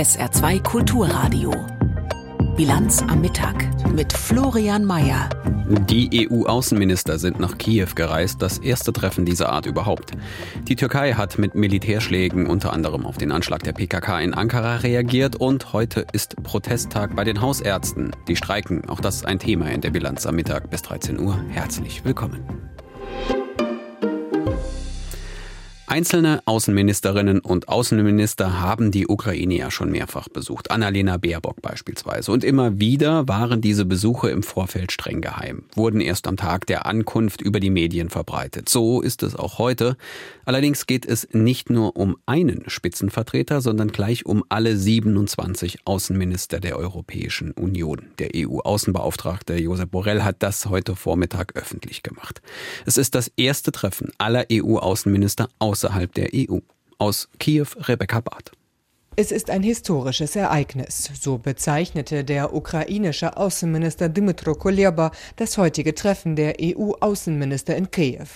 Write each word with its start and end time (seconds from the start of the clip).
SR2 0.00 0.62
Kulturradio. 0.62 1.52
Bilanz 2.56 3.02
am 3.02 3.20
Mittag 3.20 3.68
mit 3.92 4.14
Florian 4.14 4.82
Mayer. 4.82 5.28
Die 5.90 6.26
EU-Außenminister 6.26 7.18
sind 7.18 7.38
nach 7.38 7.58
Kiew 7.58 7.88
gereist, 7.94 8.40
das 8.40 8.56
erste 8.56 8.94
Treffen 8.94 9.26
dieser 9.26 9.52
Art 9.52 9.66
überhaupt. 9.66 10.12
Die 10.66 10.74
Türkei 10.74 11.12
hat 11.12 11.38
mit 11.38 11.54
Militärschlägen 11.54 12.46
unter 12.46 12.72
anderem 12.72 13.04
auf 13.04 13.18
den 13.18 13.30
Anschlag 13.30 13.62
der 13.62 13.74
PKK 13.74 14.20
in 14.20 14.32
Ankara 14.32 14.76
reagiert 14.76 15.36
und 15.36 15.74
heute 15.74 16.06
ist 16.14 16.34
Protesttag 16.42 17.14
bei 17.14 17.24
den 17.24 17.42
Hausärzten. 17.42 18.16
Die 18.26 18.36
streiken, 18.36 18.88
auch 18.88 19.00
das 19.00 19.16
ist 19.16 19.26
ein 19.26 19.38
Thema 19.38 19.70
in 19.70 19.82
der 19.82 19.90
Bilanz 19.90 20.24
am 20.24 20.34
Mittag 20.34 20.70
bis 20.70 20.80
13 20.80 21.20
Uhr. 21.20 21.38
Herzlich 21.50 22.06
willkommen. 22.06 22.40
Einzelne 25.90 26.40
Außenministerinnen 26.44 27.40
und 27.40 27.68
Außenminister 27.68 28.60
haben 28.60 28.92
die 28.92 29.08
Ukraine 29.08 29.56
ja 29.56 29.72
schon 29.72 29.90
mehrfach 29.90 30.28
besucht. 30.28 30.70
Annalena 30.70 31.16
Baerbock 31.16 31.60
beispielsweise. 31.62 32.30
Und 32.30 32.44
immer 32.44 32.78
wieder 32.78 33.26
waren 33.26 33.60
diese 33.60 33.84
Besuche 33.84 34.30
im 34.30 34.44
Vorfeld 34.44 34.92
streng 34.92 35.20
geheim, 35.20 35.64
wurden 35.74 36.00
erst 36.00 36.28
am 36.28 36.36
Tag 36.36 36.66
der 36.66 36.86
Ankunft 36.86 37.40
über 37.40 37.58
die 37.58 37.70
Medien 37.70 38.08
verbreitet. 38.08 38.68
So 38.68 39.00
ist 39.00 39.24
es 39.24 39.34
auch 39.34 39.58
heute. 39.58 39.96
Allerdings 40.44 40.86
geht 40.86 41.06
es 41.06 41.26
nicht 41.32 41.70
nur 41.70 41.96
um 41.96 42.16
einen 42.24 42.70
Spitzenvertreter, 42.70 43.60
sondern 43.60 43.88
gleich 43.88 44.24
um 44.24 44.44
alle 44.48 44.76
27 44.76 45.88
Außenminister 45.88 46.60
der 46.60 46.76
Europäischen 46.76 47.50
Union. 47.50 48.10
Der 48.20 48.30
EU-Außenbeauftragte 48.36 49.56
Josep 49.56 49.90
Borrell 49.90 50.22
hat 50.22 50.36
das 50.38 50.66
heute 50.66 50.94
Vormittag 50.94 51.56
öffentlich 51.56 52.04
gemacht. 52.04 52.42
Es 52.86 52.96
ist 52.96 53.14
das 53.14 53.30
erste 53.36 53.72
Treffen 53.72 54.10
aller 54.18 54.46
EU-Außenminister 54.50 55.48
außerhalb 55.58 56.12
der 56.14 56.30
EU. 56.34 56.58
Aus 56.98 57.28
Kiew 57.38 57.66
Rebecca 57.76 58.20
Barth. 58.20 58.52
Es 59.16 59.32
ist 59.32 59.50
ein 59.50 59.62
historisches 59.62 60.36
Ereignis, 60.36 61.10
so 61.20 61.36
bezeichnete 61.36 62.24
der 62.24 62.54
ukrainische 62.54 63.36
Außenminister 63.36 64.08
Dmytro 64.08 64.54
Kuleba 64.54 65.10
das 65.36 65.58
heutige 65.58 65.94
Treffen 65.94 66.36
der 66.36 66.54
EU-Außenminister 66.60 67.76
in 67.76 67.90
Kiew. 67.90 68.28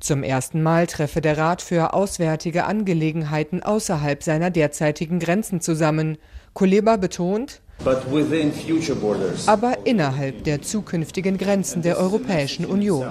Zum 0.00 0.22
ersten 0.22 0.62
Mal 0.62 0.86
treffe 0.86 1.20
der 1.20 1.36
Rat 1.36 1.62
für 1.62 1.94
auswärtige 1.94 2.64
Angelegenheiten 2.64 3.62
außerhalb 3.62 4.22
seiner 4.22 4.50
derzeitigen 4.50 5.18
Grenzen 5.18 5.60
zusammen. 5.60 6.16
Kuleba 6.54 6.96
betont, 6.96 7.60
aber 9.46 9.78
innerhalb 9.84 10.44
der 10.44 10.62
zukünftigen 10.62 11.38
Grenzen 11.38 11.82
der 11.82 11.98
Europäischen 11.98 12.64
Union. 12.66 13.08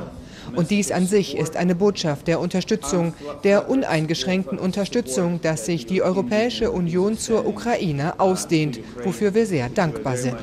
Und 0.55 0.71
dies 0.71 0.91
an 0.91 1.07
sich 1.07 1.37
ist 1.37 1.55
eine 1.55 1.75
Botschaft 1.75 2.27
der 2.27 2.39
Unterstützung, 2.39 3.13
der 3.43 3.69
uneingeschränkten 3.69 4.59
Unterstützung, 4.59 5.41
dass 5.41 5.65
sich 5.65 5.85
die 5.85 6.01
Europäische 6.01 6.71
Union 6.71 7.17
zur 7.17 7.47
Ukraine 7.47 8.19
ausdehnt, 8.19 8.79
wofür 9.03 9.33
wir 9.33 9.45
sehr 9.45 9.69
dankbar 9.69 10.17
sind. 10.17 10.37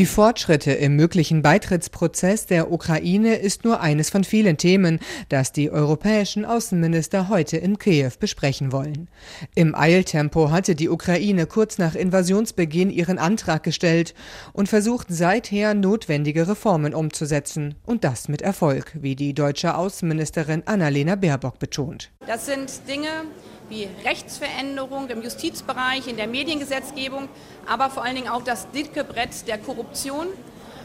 Die 0.00 0.06
Fortschritte 0.06 0.72
im 0.72 0.96
möglichen 0.96 1.42
Beitrittsprozess 1.42 2.46
der 2.46 2.72
Ukraine 2.72 3.34
ist 3.34 3.64
nur 3.64 3.82
eines 3.82 4.08
von 4.08 4.24
vielen 4.24 4.56
Themen, 4.56 4.98
das 5.28 5.52
die 5.52 5.70
europäischen 5.70 6.46
Außenminister 6.46 7.28
heute 7.28 7.58
in 7.58 7.78
Kiew 7.78 8.12
besprechen 8.18 8.72
wollen. 8.72 9.10
Im 9.54 9.74
Eiltempo 9.74 10.50
hatte 10.50 10.74
die 10.74 10.88
Ukraine 10.88 11.44
kurz 11.44 11.76
nach 11.76 11.94
Invasionsbeginn 11.94 12.88
ihren 12.88 13.18
Antrag 13.18 13.62
gestellt 13.62 14.14
und 14.54 14.70
versucht 14.70 15.08
seither 15.10 15.74
notwendige 15.74 16.48
Reformen 16.48 16.94
umzusetzen 16.94 17.74
und 17.84 18.02
das 18.02 18.26
mit 18.28 18.40
Erfolg, 18.40 18.92
wie 19.02 19.16
die 19.16 19.34
deutsche 19.34 19.74
Außenministerin 19.74 20.62
Annalena 20.64 21.14
Baerbock 21.16 21.58
betont. 21.58 22.10
Das 22.26 22.46
sind 22.46 22.70
Dinge, 22.88 23.26
wie 23.70 23.88
Rechtsveränderung 24.04 25.08
im 25.08 25.22
Justizbereich, 25.22 26.06
in 26.08 26.16
der 26.16 26.26
Mediengesetzgebung, 26.26 27.28
aber 27.66 27.88
vor 27.88 28.04
allen 28.04 28.16
Dingen 28.16 28.28
auch 28.28 28.42
das 28.42 28.70
dicke 28.72 29.04
Brett 29.04 29.46
der 29.46 29.58
Korruption. 29.58 30.26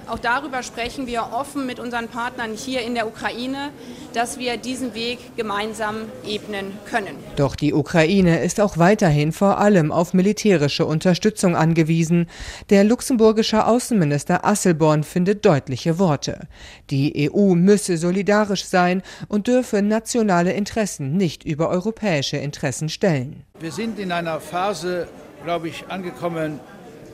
Auch 0.07 0.19
darüber 0.19 0.61
sprechen 0.61 1.07
wir 1.07 1.29
offen 1.33 1.65
mit 1.65 1.79
unseren 1.79 2.07
Partnern 2.07 2.51
hier 2.53 2.81
in 2.81 2.93
der 2.93 3.07
Ukraine, 3.07 3.71
dass 4.13 4.37
wir 4.37 4.57
diesen 4.57 4.93
Weg 4.93 5.35
gemeinsam 5.35 5.95
ebnen 6.25 6.73
können. 6.85 7.15
Doch 7.37 7.55
die 7.55 7.73
Ukraine 7.73 8.43
ist 8.43 8.61
auch 8.61 8.77
weiterhin 8.77 9.31
vor 9.31 9.57
allem 9.57 9.91
auf 9.91 10.13
militärische 10.13 10.85
Unterstützung 10.85 11.55
angewiesen. 11.55 12.27
Der 12.69 12.83
luxemburgische 12.83 13.65
Außenminister 13.65 14.45
Asselborn 14.45 15.03
findet 15.03 15.43
deutliche 15.43 15.97
Worte. 15.97 16.47
Die 16.91 17.31
EU 17.31 17.55
müsse 17.55 17.97
solidarisch 17.97 18.65
sein 18.65 19.01
und 19.27 19.47
dürfe 19.47 19.81
nationale 19.81 20.53
Interessen 20.53 21.17
nicht 21.17 21.43
über 21.43 21.69
europäische 21.69 22.37
Interessen 22.37 22.89
stellen. 22.89 23.43
Wir 23.59 23.71
sind 23.71 23.97
in 23.97 24.11
einer 24.11 24.39
Phase, 24.39 25.07
glaube 25.43 25.67
ich, 25.67 25.85
angekommen, 25.89 26.59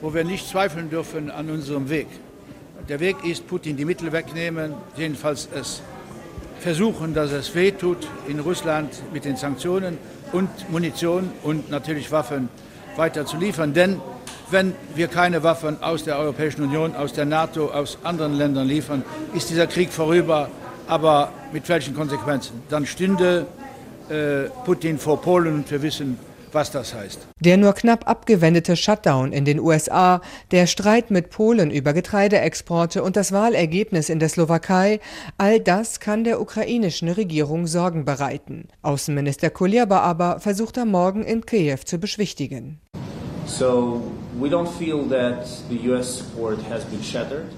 wo 0.02 0.14
wir 0.14 0.26
nicht 0.26 0.50
zweifeln 0.50 0.90
dürfen 0.90 1.32
an 1.32 1.50
unserem 1.50 1.90
Weg. 1.90 2.08
Der 2.92 3.00
Weg 3.00 3.24
ist, 3.24 3.48
Putin 3.48 3.78
die 3.78 3.86
Mittel 3.86 4.12
wegnehmen, 4.12 4.74
jedenfalls 4.98 5.48
es 5.56 5.82
versuchen, 6.60 7.14
dass 7.14 7.32
es 7.32 7.56
wehtut 7.56 8.06
in 8.28 8.42
Russland 8.42 8.90
mit 9.14 9.24
den 9.24 9.38
Sanktionen 9.38 9.98
und 10.34 10.50
Munition 10.70 11.32
und 11.42 11.72
natürlich 11.72 12.12
Waffen 12.12 12.50
weiter 12.98 13.26
zu 13.26 13.38
liefern. 13.38 13.74
Denn 13.74 14.02
wenn 14.50 14.76
wir 14.94 15.08
keine 15.08 15.42
Waffen 15.42 15.82
aus 15.82 16.04
der 16.04 16.20
Europäischen 16.20 16.64
Union, 16.64 16.94
aus 16.94 17.14
der 17.14 17.24
NATO, 17.24 17.68
aus 17.68 17.98
anderen 18.04 18.34
Ländern 18.34 18.68
liefern, 18.68 19.06
ist 19.34 19.50
dieser 19.50 19.68
Krieg 19.68 19.94
vorüber. 19.94 20.50
Aber 20.90 21.32
mit 21.54 21.70
welchen 21.70 21.96
Konsequenzen? 21.96 22.62
Dann 22.68 22.86
stünde 22.86 23.46
äh, 24.10 24.50
Putin 24.66 25.00
vor 25.00 25.22
Polen 25.22 25.54
und 25.54 25.72
wir 25.72 25.82
wissen, 25.82 26.20
was 26.54 26.72
das 26.72 26.94
heißt. 26.94 27.20
Der 27.40 27.58
nur 27.58 27.74
knapp 27.74 28.08
abgewendete 28.10 28.76
Shutdown 28.76 29.32
in 29.32 29.46
den 29.46 29.60
USA, 29.60 30.22
der 30.52 30.68
Streit 30.68 31.12
mit 31.12 31.30
Polen 31.30 31.72
über 31.72 31.94
Getreideexporte 31.94 33.04
und 33.04 33.16
das 33.16 33.32
Wahlergebnis 33.32 34.10
in 34.10 34.20
der 34.20 34.30
Slowakei, 34.30 35.00
all 35.38 35.60
das 35.60 36.00
kann 36.00 36.24
der 36.24 36.42
ukrainischen 36.42 37.10
Regierung 37.10 37.68
Sorgen 37.68 38.06
bereiten. 38.06 38.68
Außenminister 38.82 39.50
Kuleba 39.50 40.00
aber 40.00 40.40
versucht 40.40 40.78
am 40.78 40.90
Morgen 40.90 41.24
in 41.24 41.46
Kiew 41.46 41.80
zu 41.86 41.98
beschwichtigen. 41.98 42.80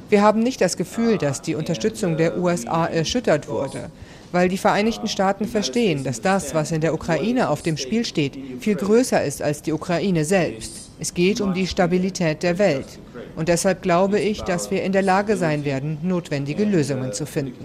Wir 0.10 0.22
haben 0.22 0.40
nicht 0.40 0.62
das 0.62 0.78
Gefühl, 0.78 1.18
dass 1.18 1.42
die 1.42 1.56
Unterstützung 1.56 2.18
der 2.18 2.38
USA 2.38 2.86
erschüttert 2.86 3.48
wurde 3.48 3.92
weil 4.34 4.50
die 4.50 4.58
Vereinigten 4.58 5.08
Staaten 5.08 5.46
verstehen, 5.46 6.04
dass 6.04 6.20
das, 6.20 6.54
was 6.56 6.72
in 6.72 6.82
der 6.82 6.94
Ukraine 6.94 7.50
auf 7.50 7.62
dem 7.62 7.78
Spiel 7.78 8.04
steht, 8.04 8.38
viel 8.60 8.76
größer 8.76 9.24
ist 9.24 9.42
als 9.42 9.62
die 9.62 9.72
Ukraine 9.72 10.26
selbst. 10.26 10.90
Es 11.00 11.14
geht 11.14 11.40
um 11.40 11.54
die 11.54 11.68
Stabilität 11.68 12.42
der 12.42 12.58
Welt. 12.58 13.00
Und 13.36 13.48
deshalb 13.48 13.84
glaube 13.84 14.20
ich, 14.20 14.42
dass 14.42 14.72
wir 14.72 14.84
in 14.84 14.92
der 14.92 15.04
Lage 15.04 15.38
sein 15.38 15.66
werden, 15.66 16.00
notwendige 16.02 16.66
Lösungen 16.66 17.14
zu 17.14 17.26
finden. 17.26 17.64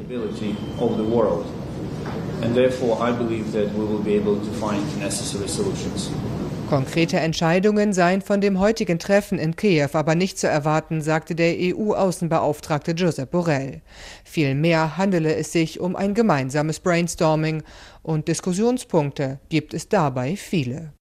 And 2.40 2.54
therefore 2.54 2.98
I 3.00 3.10
believe 3.10 3.50
that 3.50 3.74
we 3.74 3.84
will 3.84 3.98
be 3.98 4.16
able 4.16 4.36
to 4.36 4.52
find 4.60 4.80
necessary 5.00 5.48
solutions. 5.48 6.12
Konkrete 6.68 7.18
Entscheidungen 7.18 7.94
seien 7.94 8.20
von 8.20 8.42
dem 8.42 8.60
heutigen 8.60 8.98
Treffen 8.98 9.38
in 9.38 9.56
Kiew 9.56 9.88
aber 9.94 10.14
nicht 10.14 10.38
zu 10.38 10.48
erwarten, 10.48 11.00
sagte 11.00 11.34
der 11.34 11.56
EU-Außenbeauftragte 11.58 12.90
Josep 12.90 13.30
Borrell. 13.30 13.80
Vielmehr 14.22 14.98
handele 14.98 15.34
es 15.34 15.50
sich 15.50 15.80
um 15.80 15.96
ein 15.96 16.12
gemeinsames 16.12 16.80
Brainstorming 16.80 17.62
und 18.02 18.28
Diskussionspunkte 18.28 19.40
gibt 19.48 19.72
es 19.72 19.88
dabei 19.88 20.36
viele. 20.36 20.92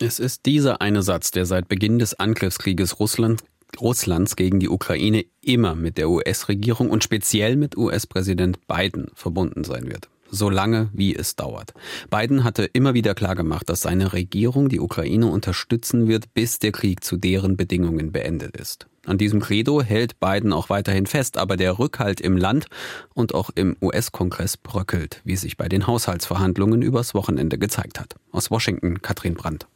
Es 0.00 0.18
ist 0.18 0.44
dieser 0.44 0.80
eine 0.80 1.02
Satz, 1.02 1.30
der 1.30 1.46
seit 1.46 1.68
Beginn 1.68 2.00
des 2.00 2.18
Angriffskrieges 2.18 2.98
Russland 2.98 3.44
Russlands 3.80 4.34
gegen 4.34 4.58
die 4.58 4.68
Ukraine 4.68 5.24
immer 5.40 5.76
mit 5.76 5.98
der 5.98 6.10
US-Regierung 6.10 6.90
und 6.90 7.04
speziell 7.04 7.54
mit 7.54 7.76
US-Präsident 7.76 8.66
Biden 8.66 9.06
verbunden 9.14 9.62
sein 9.62 9.86
wird 9.86 10.08
so 10.30 10.50
lange 10.50 10.90
wie 10.92 11.14
es 11.14 11.36
dauert. 11.36 11.72
Biden 12.10 12.44
hatte 12.44 12.64
immer 12.64 12.94
wieder 12.94 13.14
klargemacht, 13.14 13.68
dass 13.68 13.82
seine 13.82 14.12
Regierung 14.12 14.68
die 14.68 14.80
Ukraine 14.80 15.26
unterstützen 15.26 16.08
wird, 16.08 16.32
bis 16.34 16.58
der 16.58 16.72
Krieg 16.72 17.04
zu 17.04 17.16
deren 17.16 17.56
Bedingungen 17.56 18.12
beendet 18.12 18.56
ist. 18.56 18.86
An 19.06 19.18
diesem 19.18 19.40
Credo 19.40 19.82
hält 19.82 20.18
Biden 20.18 20.52
auch 20.52 20.68
weiterhin 20.68 21.06
fest, 21.06 21.38
aber 21.38 21.56
der 21.56 21.78
Rückhalt 21.78 22.20
im 22.20 22.36
Land 22.36 22.66
und 23.14 23.34
auch 23.34 23.50
im 23.54 23.76
US-Kongress 23.80 24.56
bröckelt, 24.56 25.20
wie 25.24 25.36
sich 25.36 25.56
bei 25.56 25.68
den 25.68 25.86
Haushaltsverhandlungen 25.86 26.82
übers 26.82 27.14
Wochenende 27.14 27.56
gezeigt 27.56 28.00
hat. 28.00 28.16
Aus 28.32 28.50
Washington 28.50 29.02
Katrin 29.02 29.34
Brandt. 29.34 29.68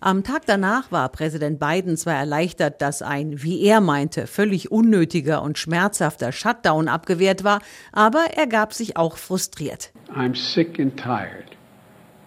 Am 0.00 0.22
Tag 0.22 0.46
danach 0.46 0.92
war 0.92 1.08
Präsident 1.08 1.58
Biden 1.58 1.96
zwar 1.96 2.14
erleichtert, 2.14 2.80
dass 2.80 3.02
ein, 3.02 3.42
wie 3.42 3.60
er 3.64 3.80
meinte, 3.80 4.28
völlig 4.28 4.70
unnötiger 4.70 5.42
und 5.42 5.58
schmerzhafter 5.58 6.30
Shutdown 6.30 6.86
abgewehrt 6.86 7.42
war, 7.42 7.60
aber 7.90 8.26
er 8.36 8.46
gab 8.46 8.72
sich 8.72 8.96
auch 8.96 9.16
frustriert. 9.16 9.90
I'm 10.14 10.36
sick 10.36 10.78
and 10.78 10.96
tired. 10.96 11.46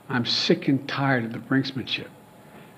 I'm 0.10 0.26
sick 0.26 0.68
and 0.68 0.86
tired 0.90 1.26
of 1.26 1.32
the 1.32 1.40
brinksmanship. 1.40 2.10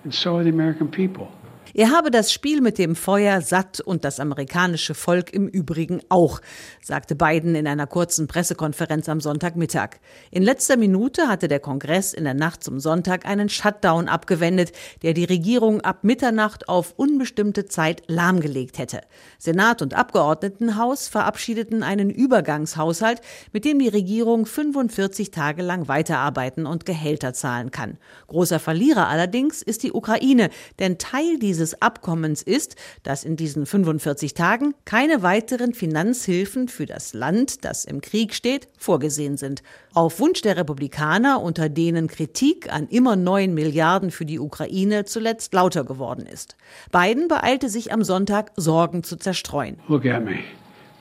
And 0.03 0.13
so 0.13 0.35
are 0.35 0.43
the 0.43 0.51
American 0.51 0.91
people. 0.91 1.29
Er 1.75 1.89
habe 1.89 2.11
das 2.11 2.31
Spiel 2.31 2.61
mit 2.61 2.77
dem 2.77 2.95
Feuer 2.95 3.41
satt 3.41 3.81
und 3.81 4.05
das 4.05 4.19
amerikanische 4.19 4.93
Volk 4.93 5.33
im 5.33 5.47
Übrigen 5.47 6.01
auch, 6.07 6.39
sagte 6.83 7.15
Biden 7.15 7.55
in 7.55 7.65
einer 7.65 7.87
kurzen 7.87 8.27
Pressekonferenz 8.27 9.09
am 9.09 9.19
Sonntagmittag. 9.19 9.99
In 10.29 10.43
letzter 10.43 10.77
Minute 10.77 11.27
hatte 11.27 11.47
der 11.47 11.59
Kongress 11.59 12.13
in 12.13 12.25
der 12.25 12.35
Nacht 12.35 12.63
zum 12.63 12.79
Sonntag 12.79 13.25
einen 13.25 13.49
Shutdown 13.49 14.07
abgewendet, 14.07 14.71
der 15.01 15.15
die 15.15 15.23
Regierung 15.23 15.81
ab 15.81 16.03
Mitternacht 16.03 16.69
auf 16.69 16.93
unbestimmte 16.95 17.65
Zeit 17.65 18.03
lahmgelegt 18.05 18.77
hätte. 18.77 19.01
Senat 19.39 19.81
und 19.81 19.95
Abgeordnetenhaus 19.95 21.07
verabschiedeten 21.07 21.81
einen 21.81 22.11
Übergangshaushalt, 22.11 23.21
mit 23.51 23.65
dem 23.65 23.79
die 23.79 23.89
Regierung 23.89 24.45
45 24.45 25.31
Tage 25.31 25.63
lang 25.63 25.87
weiterarbeiten 25.87 26.67
und 26.67 26.85
Gehälter 26.85 27.33
zahlen 27.33 27.71
kann. 27.71 27.97
Großer 28.27 28.59
Verlierer 28.59 29.07
allerdings 29.07 29.63
ist 29.63 29.81
die 29.81 29.91
Ukraine, 29.91 30.51
denn 30.77 30.99
Teil 30.99 31.39
dieses 31.39 31.62
dieses 31.63 31.81
Abkommens 31.81 32.41
ist, 32.41 32.75
dass 33.03 33.23
in 33.23 33.37
diesen 33.37 33.65
45 33.65 34.33
Tagen 34.33 34.73
keine 34.83 35.21
weiteren 35.23 35.73
Finanzhilfen 35.73 36.67
für 36.67 36.85
das 36.85 37.13
Land, 37.13 37.63
das 37.63 37.85
im 37.85 38.01
Krieg 38.01 38.33
steht, 38.33 38.67
vorgesehen 38.77 39.37
sind. 39.37 39.63
Auf 39.93 40.19
Wunsch 40.19 40.41
der 40.41 40.57
Republikaner, 40.57 41.41
unter 41.41 41.69
denen 41.69 42.07
Kritik 42.07 42.71
an 42.71 42.87
immer 42.89 43.15
neuen 43.15 43.53
Milliarden 43.53 44.11
für 44.11 44.25
die 44.25 44.39
Ukraine 44.39 45.05
zuletzt 45.05 45.53
lauter 45.53 45.85
geworden 45.85 46.25
ist. 46.25 46.57
Biden 46.91 47.29
beeilte 47.29 47.69
sich 47.69 47.93
am 47.93 48.03
Sonntag, 48.03 48.51
Sorgen 48.57 49.03
zu 49.03 49.15
zerstreuen. 49.15 49.79
Look 49.87 50.05
at 50.05 50.25
me. 50.25 50.39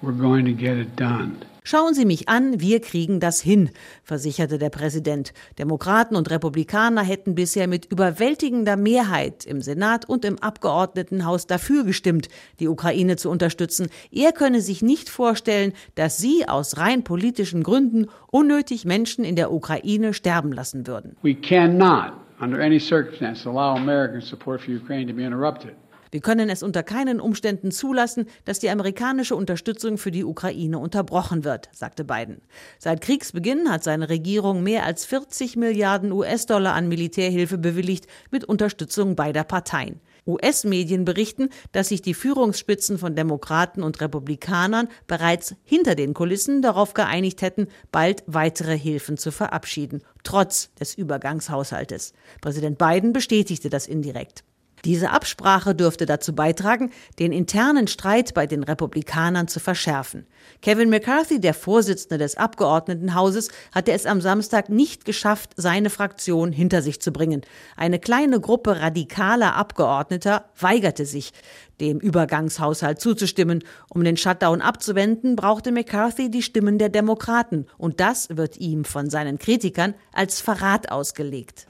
We're 0.00 0.17
going 0.17 0.44
to 0.47 0.53
get 0.53 0.76
it 0.79 0.88
done. 0.97 1.38
Schauen 1.64 1.94
Sie 1.94 2.05
mich 2.05 2.29
an, 2.29 2.61
wir 2.61 2.81
kriegen 2.81 3.20
das 3.20 3.41
hin, 3.41 3.70
versicherte 4.03 4.59
der 4.59 4.70
Präsident. 4.70 5.32
Demokraten 5.61 6.17
und 6.17 6.29
Republikaner 6.29 7.03
hätten 7.03 7.37
bisher 7.37 7.69
mit 7.69 7.87
überwältigender 7.87 8.76
Mehrheit 8.76 9.44
im 9.44 9.61
Senat 9.61 10.09
und 10.09 10.25
im 10.25 10.41
Abgeordnetenhaus 10.41 11.47
dafür 11.47 11.85
gestimmt, 11.85 12.29
die 12.59 12.67
Ukraine 12.67 13.17
zu 13.17 13.31
unterstützen. 13.31 13.88
Er 14.11 14.32
könne 14.32 14.61
sich 14.61 14.82
nicht 14.82 15.09
vorstellen, 15.09 15.73
dass 15.94 16.19
sie 16.19 16.49
aus 16.49 16.79
rein 16.79 17.05
politischen 17.05 17.62
Gründen 17.62 18.06
unnötig 18.32 18.85
Menschen 18.85 19.25
in 19.25 19.37
der 19.37 19.53
Ukraine 19.53 20.14
sterben 20.14 20.53
lassen 20.53 20.88
würden. 20.88 21.17
We 21.23 21.35
cannot, 21.35 22.12
under 22.41 22.61
any 22.61 22.81
circumstance, 22.81 23.49
allow 23.49 23.76
American 23.76 24.20
support 24.20 24.61
for 24.61 24.75
Ukraine 24.75 25.06
to 25.06 25.14
be 25.14 25.23
interrupted. 25.23 25.75
Wir 26.12 26.20
können 26.20 26.50
es 26.50 26.62
unter 26.62 26.82
keinen 26.82 27.23
Umständen 27.23 27.70
zulassen, 27.70 28.26
dass 28.44 28.59
die 28.59 28.69
amerikanische 28.69 29.35
Unterstützung 29.35 29.97
für 29.97 30.11
die 30.11 30.25
Ukraine 30.25 30.79
unterbrochen 30.79 31.43
wird, 31.43 31.70
sagte 31.73 32.05
Biden. 32.05 32.43
Seit 32.79 33.00
Kriegsbeginn 33.00 33.70
hat 33.70 33.82
seine 33.82 34.11
Regierung 34.11 34.62
mehr 34.62 34.85
als 34.85 35.06
40 35.06 35.56
Milliarden 35.56 36.12
US-Dollar 36.12 36.75
an 36.75 36.88
Militärhilfe 36.88 37.56
bewilligt 37.56 38.09
mit 38.31 38.44
Unterstützung 38.44 39.17
beider 39.17 39.43
Parteien. 39.43 40.00
US-Medien 40.26 41.06
berichten, 41.06 41.49
dass 41.73 41.88
sich 41.88 42.03
die 42.03 42.12
Führungsspitzen 42.12 42.99
von 42.99 43.17
Demokraten 43.17 43.82
und 43.82 43.99
Republikanern 44.03 44.88
bereits 45.06 45.55
hinter 45.64 45.94
den 45.94 46.12
Kulissen 46.12 46.61
darauf 46.61 46.93
geeinigt 46.93 47.41
hätten, 47.41 47.69
bald 47.91 48.23
weitere 48.26 48.79
Hilfen 48.79 49.17
zu 49.17 49.32
verabschieden, 49.32 50.03
trotz 50.25 50.75
des 50.75 50.94
Übergangshaushaltes. 50.94 52.12
Präsident 52.43 52.76
Biden 52.76 53.14
bestätigte 53.14 53.70
das 53.70 53.87
indirekt. 53.87 54.44
Diese 54.84 55.11
Absprache 55.11 55.76
dürfte 55.76 56.06
dazu 56.06 56.34
beitragen, 56.34 56.90
den 57.20 57.31
internen 57.31 57.87
Streit 57.87 58.34
bei 58.34 58.49
den 58.49 58.64
Republikanern 58.64 59.46
zu 59.46 59.61
verschärfen. 59.61 60.26
Kevin 60.61 60.90
McCarthy, 60.90 61.40
der 61.40 61.55
Vorsitzende 61.55 62.19
des 62.19 62.37
Abgeordnetenhauses, 62.37 63.50
hatte 63.73 63.93
es 63.93 64.06
am 64.06 64.20
Samstag 64.20 64.70
nicht 64.70 65.05
geschafft, 65.05 65.50
seine 65.56 65.88
Fraktion 65.88 66.50
hinter 66.50 66.82
sich 66.82 67.00
zu 67.00 67.12
bringen. 67.12 67.43
Eine 67.76 68.00
kleine 68.00 68.40
Gruppe 68.40 68.81
radikaler 68.81 69.55
Abgeordneter 69.55 70.46
weigerte 70.58 71.06
sich 71.06 71.32
dem 71.81 71.99
Übergangshaushalt 71.99 73.01
zuzustimmen. 73.01 73.65
Um 73.89 74.05
den 74.05 74.17
Shutdown 74.17 74.61
abzuwenden, 74.61 75.37
brauchte 75.37 75.73
McCarthy 75.73 76.31
die 76.31 76.43
Stimmen 76.43 76.79
der 76.79 76.89
Demokraten. 76.89 77.67
Und 77.79 78.01
das 78.01 78.37
wird 78.37 78.57
ihm 78.59 78.85
von 78.85 79.11
seinen 79.11 79.39
Kritikern 79.39 79.95
als 80.13 80.41
Verrat 80.41 80.91
ausgelegt. 80.91 81.67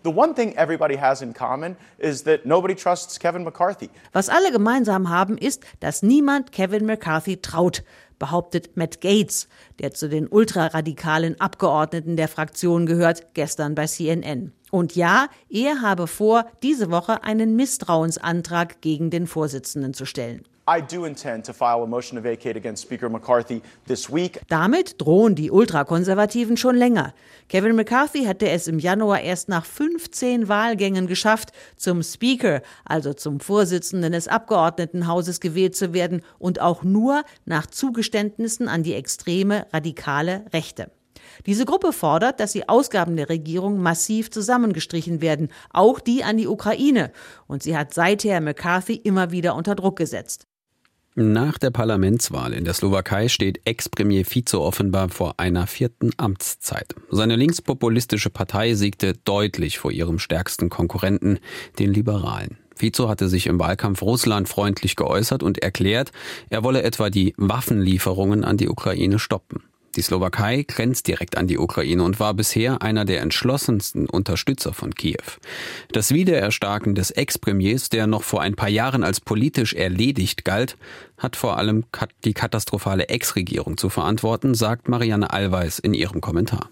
Was 4.12 4.28
alle 4.28 4.52
gemeinsam 4.52 5.08
haben, 5.08 5.38
ist, 5.38 5.62
dass 5.80 6.02
niemand 6.02 6.52
Kevin 6.52 6.86
McCarthy 6.86 7.40
traut 7.40 7.82
behauptet 8.22 8.76
Matt 8.76 9.00
Gates, 9.00 9.48
der 9.80 9.90
zu 9.90 10.08
den 10.08 10.28
ultraradikalen 10.28 11.40
Abgeordneten 11.40 12.16
der 12.16 12.28
Fraktion 12.28 12.86
gehört, 12.86 13.34
gestern 13.34 13.74
bei 13.74 13.88
CNN. 13.88 14.52
Und 14.72 14.96
ja, 14.96 15.28
er 15.50 15.82
habe 15.82 16.06
vor, 16.06 16.46
diese 16.62 16.90
Woche 16.90 17.24
einen 17.24 17.56
Misstrauensantrag 17.56 18.80
gegen 18.80 19.10
den 19.10 19.26
Vorsitzenden 19.26 19.92
zu 19.92 20.06
stellen. 20.06 20.44
Damit 24.48 24.98
drohen 24.98 25.34
die 25.34 25.50
Ultrakonservativen 25.50 26.56
schon 26.56 26.76
länger. 26.76 27.12
Kevin 27.50 27.76
McCarthy 27.76 28.24
hatte 28.24 28.48
es 28.48 28.66
im 28.66 28.78
Januar 28.78 29.20
erst 29.20 29.50
nach 29.50 29.66
15 29.66 30.48
Wahlgängen 30.48 31.06
geschafft, 31.06 31.50
zum 31.76 32.02
Speaker, 32.02 32.62
also 32.86 33.12
zum 33.12 33.40
Vorsitzenden 33.40 34.12
des 34.12 34.26
Abgeordnetenhauses 34.26 35.40
gewählt 35.40 35.76
zu 35.76 35.92
werden 35.92 36.22
und 36.38 36.62
auch 36.62 36.82
nur 36.82 37.24
nach 37.44 37.66
Zugeständnissen 37.66 38.68
an 38.68 38.84
die 38.84 38.94
extreme 38.94 39.66
radikale 39.70 40.46
Rechte. 40.54 40.90
Diese 41.46 41.64
Gruppe 41.64 41.92
fordert, 41.92 42.40
dass 42.40 42.52
die 42.52 42.68
Ausgaben 42.68 43.16
der 43.16 43.28
Regierung 43.28 43.78
massiv 43.78 44.30
zusammengestrichen 44.30 45.20
werden, 45.20 45.48
auch 45.70 46.00
die 46.00 46.24
an 46.24 46.36
die 46.36 46.48
Ukraine. 46.48 47.12
Und 47.46 47.62
sie 47.62 47.76
hat 47.76 47.94
seither 47.94 48.40
McCarthy 48.40 48.94
immer 48.94 49.30
wieder 49.30 49.54
unter 49.54 49.74
Druck 49.74 49.96
gesetzt. 49.96 50.46
Nach 51.14 51.58
der 51.58 51.70
Parlamentswahl 51.70 52.54
in 52.54 52.64
der 52.64 52.72
Slowakei 52.72 53.28
steht 53.28 53.60
Ex-Premier 53.66 54.24
Fico 54.24 54.66
offenbar 54.66 55.10
vor 55.10 55.34
einer 55.36 55.66
vierten 55.66 56.10
Amtszeit. 56.16 56.94
Seine 57.10 57.36
linkspopulistische 57.36 58.30
Partei 58.30 58.72
siegte 58.72 59.12
deutlich 59.12 59.78
vor 59.78 59.90
ihrem 59.90 60.18
stärksten 60.18 60.70
Konkurrenten, 60.70 61.38
den 61.78 61.92
Liberalen. 61.92 62.56
Fico 62.74 63.10
hatte 63.10 63.28
sich 63.28 63.46
im 63.46 63.58
Wahlkampf 63.58 64.00
russlandfreundlich 64.00 64.96
geäußert 64.96 65.42
und 65.42 65.58
erklärt, 65.58 66.12
er 66.48 66.64
wolle 66.64 66.82
etwa 66.82 67.10
die 67.10 67.34
Waffenlieferungen 67.36 68.42
an 68.42 68.56
die 68.56 68.70
Ukraine 68.70 69.18
stoppen. 69.18 69.62
Die 69.96 70.02
Slowakei 70.02 70.64
grenzt 70.66 71.06
direkt 71.06 71.36
an 71.36 71.46
die 71.46 71.58
Ukraine 71.58 72.02
und 72.02 72.18
war 72.18 72.34
bisher 72.34 72.82
einer 72.82 73.04
der 73.04 73.20
entschlossensten 73.20 74.08
Unterstützer 74.08 74.72
von 74.72 74.94
Kiew. 74.94 75.22
Das 75.92 76.12
Wiedererstarken 76.12 76.94
des 76.94 77.10
Ex-Premiers, 77.10 77.88
der 77.90 78.06
noch 78.06 78.22
vor 78.22 78.40
ein 78.42 78.54
paar 78.54 78.68
Jahren 78.68 79.04
als 79.04 79.20
politisch 79.20 79.74
erledigt 79.74 80.44
galt, 80.44 80.76
hat 81.18 81.36
vor 81.36 81.58
allem 81.58 81.84
die 82.24 82.34
katastrophale 82.34 83.08
Ex-Regierung 83.08 83.76
zu 83.76 83.88
verantworten, 83.88 84.54
sagt 84.54 84.88
Marianne 84.88 85.32
Allweis 85.32 85.78
in 85.78 85.94
ihrem 85.94 86.20
Kommentar. 86.20 86.70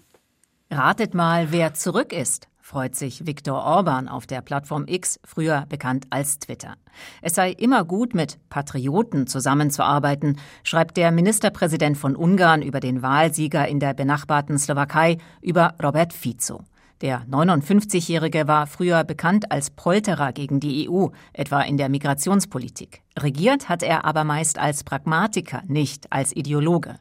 Ratet 0.69 1.13
mal, 1.13 1.51
wer 1.51 1.73
zurück 1.73 2.13
ist 2.13 2.50
freut 2.71 2.95
sich 2.95 3.25
Viktor 3.27 3.65
Orban 3.65 4.07
auf 4.07 4.25
der 4.25 4.39
Plattform 4.39 4.85
X, 4.87 5.19
früher 5.25 5.65
bekannt 5.67 6.07
als 6.09 6.39
Twitter. 6.39 6.75
Es 7.21 7.35
sei 7.35 7.51
immer 7.51 7.83
gut, 7.83 8.13
mit 8.13 8.39
Patrioten 8.49 9.27
zusammenzuarbeiten, 9.27 10.37
schreibt 10.63 10.95
der 10.95 11.11
Ministerpräsident 11.11 11.97
von 11.97 12.15
Ungarn 12.15 12.61
über 12.61 12.79
den 12.79 13.01
Wahlsieger 13.01 13.67
in 13.67 13.81
der 13.81 13.93
benachbarten 13.93 14.57
Slowakei, 14.57 15.17
über 15.41 15.73
Robert 15.83 16.13
Fico. 16.13 16.63
Der 17.01 17.25
59-Jährige 17.25 18.47
war 18.47 18.67
früher 18.67 19.03
bekannt 19.03 19.51
als 19.51 19.71
Polterer 19.71 20.33
gegen 20.33 20.59
die 20.59 20.87
EU, 20.87 21.07
etwa 21.33 21.61
in 21.61 21.77
der 21.77 21.89
Migrationspolitik. 21.89 23.01
Regiert 23.17 23.69
hat 23.69 23.81
er 23.81 24.05
aber 24.05 24.23
meist 24.23 24.59
als 24.59 24.83
Pragmatiker, 24.83 25.63
nicht 25.67 26.11
als 26.11 26.35
Ideologe. 26.35 26.99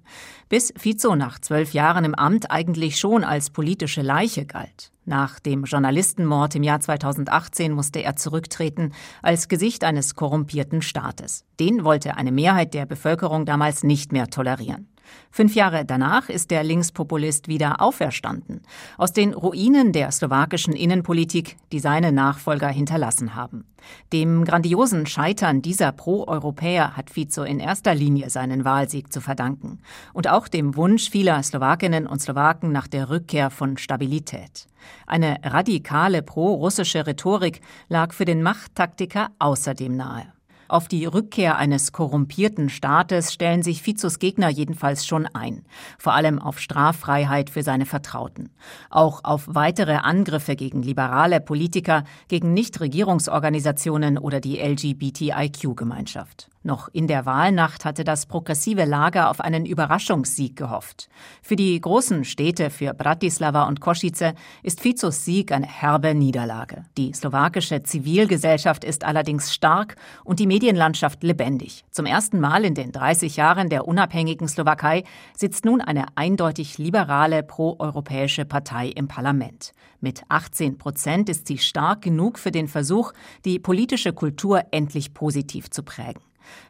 Bis 0.48 0.72
Fico 0.78 1.16
nach 1.16 1.38
zwölf 1.38 1.74
Jahren 1.74 2.06
im 2.06 2.14
Amt 2.14 2.50
eigentlich 2.50 2.98
schon 2.98 3.24
als 3.24 3.50
politische 3.50 4.00
Leiche 4.00 4.46
galt. 4.46 4.90
Nach 5.04 5.38
dem 5.38 5.64
Journalistenmord 5.64 6.54
im 6.54 6.62
Jahr 6.62 6.80
2018 6.80 7.70
musste 7.70 8.02
er 8.02 8.16
zurücktreten 8.16 8.92
als 9.20 9.48
Gesicht 9.48 9.84
eines 9.84 10.14
korrumpierten 10.14 10.80
Staates. 10.80 11.44
Den 11.58 11.84
wollte 11.84 12.16
eine 12.16 12.32
Mehrheit 12.32 12.72
der 12.72 12.86
Bevölkerung 12.86 13.44
damals 13.44 13.82
nicht 13.82 14.12
mehr 14.12 14.28
tolerieren. 14.28 14.88
Fünf 15.30 15.54
Jahre 15.54 15.84
danach 15.84 16.28
ist 16.28 16.50
der 16.50 16.64
Linkspopulist 16.64 17.48
wieder 17.48 17.80
auferstanden. 17.80 18.62
Aus 18.98 19.12
den 19.12 19.32
Ruinen 19.32 19.92
der 19.92 20.10
slowakischen 20.10 20.74
Innenpolitik, 20.74 21.56
die 21.72 21.78
seine 21.78 22.12
Nachfolger 22.12 22.68
hinterlassen 22.68 23.34
haben. 23.34 23.64
Dem 24.12 24.44
grandiosen 24.44 25.06
Scheitern 25.06 25.62
dieser 25.62 25.92
Pro-Europäer 25.92 26.96
hat 26.96 27.10
Fico 27.10 27.42
in 27.42 27.60
erster 27.60 27.94
Linie 27.94 28.30
seinen 28.30 28.64
Wahlsieg 28.64 29.12
zu 29.12 29.20
verdanken. 29.20 29.78
Und 30.12 30.28
auch 30.28 30.48
dem 30.48 30.76
Wunsch 30.76 31.10
vieler 31.10 31.42
Slowakinnen 31.42 32.06
und 32.06 32.20
Slowaken 32.20 32.72
nach 32.72 32.88
der 32.88 33.10
Rückkehr 33.10 33.50
von 33.50 33.76
Stabilität. 33.76 34.66
Eine 35.06 35.38
radikale 35.42 36.22
pro-russische 36.22 37.06
Rhetorik 37.06 37.60
lag 37.88 38.12
für 38.12 38.24
den 38.24 38.42
Machttaktiker 38.42 39.30
außerdem 39.38 39.96
nahe. 39.96 40.32
Auf 40.70 40.86
die 40.86 41.04
Rückkehr 41.04 41.56
eines 41.56 41.90
korrumpierten 41.90 42.68
Staates 42.68 43.32
stellen 43.32 43.64
sich 43.64 43.82
Fizos 43.82 44.20
Gegner 44.20 44.48
jedenfalls 44.48 45.04
schon 45.04 45.26
ein. 45.26 45.64
Vor 45.98 46.14
allem 46.14 46.38
auf 46.38 46.60
Straffreiheit 46.60 47.50
für 47.50 47.64
seine 47.64 47.86
Vertrauten. 47.86 48.50
Auch 48.88 49.24
auf 49.24 49.48
weitere 49.48 49.96
Angriffe 49.96 50.54
gegen 50.54 50.84
liberale 50.84 51.40
Politiker, 51.40 52.04
gegen 52.28 52.52
Nichtregierungsorganisationen 52.54 54.16
oder 54.16 54.38
die 54.38 54.60
LGBTIQ-Gemeinschaft. 54.60 56.50
Noch 56.62 56.88
in 56.92 57.06
der 57.06 57.24
Wahlnacht 57.24 57.86
hatte 57.86 58.04
das 58.04 58.26
progressive 58.26 58.84
Lager 58.84 59.30
auf 59.30 59.40
einen 59.40 59.64
Überraschungssieg 59.64 60.56
gehofft. 60.56 61.08
Für 61.40 61.56
die 61.56 61.80
großen 61.80 62.26
Städte, 62.26 62.68
für 62.68 62.92
Bratislava 62.92 63.66
und 63.66 63.80
Kosice, 63.80 64.34
ist 64.62 64.82
Fizos 64.82 65.24
Sieg 65.24 65.52
eine 65.52 65.66
herbe 65.66 66.14
Niederlage. 66.14 66.84
Die 66.98 67.14
slowakische 67.14 67.82
Zivilgesellschaft 67.82 68.84
ist 68.84 69.04
allerdings 69.04 69.54
stark 69.54 69.96
und 70.22 70.38
die 70.38 70.46
Medienlandschaft 70.46 71.22
lebendig. 71.22 71.86
Zum 71.90 72.04
ersten 72.04 72.40
Mal 72.40 72.66
in 72.66 72.74
den 72.74 72.92
30 72.92 73.36
Jahren 73.36 73.70
der 73.70 73.88
unabhängigen 73.88 74.46
Slowakei 74.46 75.04
sitzt 75.34 75.64
nun 75.64 75.80
eine 75.80 76.08
eindeutig 76.14 76.76
liberale 76.76 77.42
proeuropäische 77.42 78.44
Partei 78.44 78.88
im 78.88 79.08
Parlament. 79.08 79.72
Mit 80.02 80.24
18 80.28 80.76
Prozent 80.76 81.30
ist 81.30 81.46
sie 81.46 81.56
stark 81.56 82.02
genug 82.02 82.38
für 82.38 82.50
den 82.50 82.68
Versuch, 82.68 83.12
die 83.46 83.58
politische 83.58 84.12
Kultur 84.12 84.64
endlich 84.72 85.14
positiv 85.14 85.70
zu 85.70 85.82
prägen. 85.82 86.20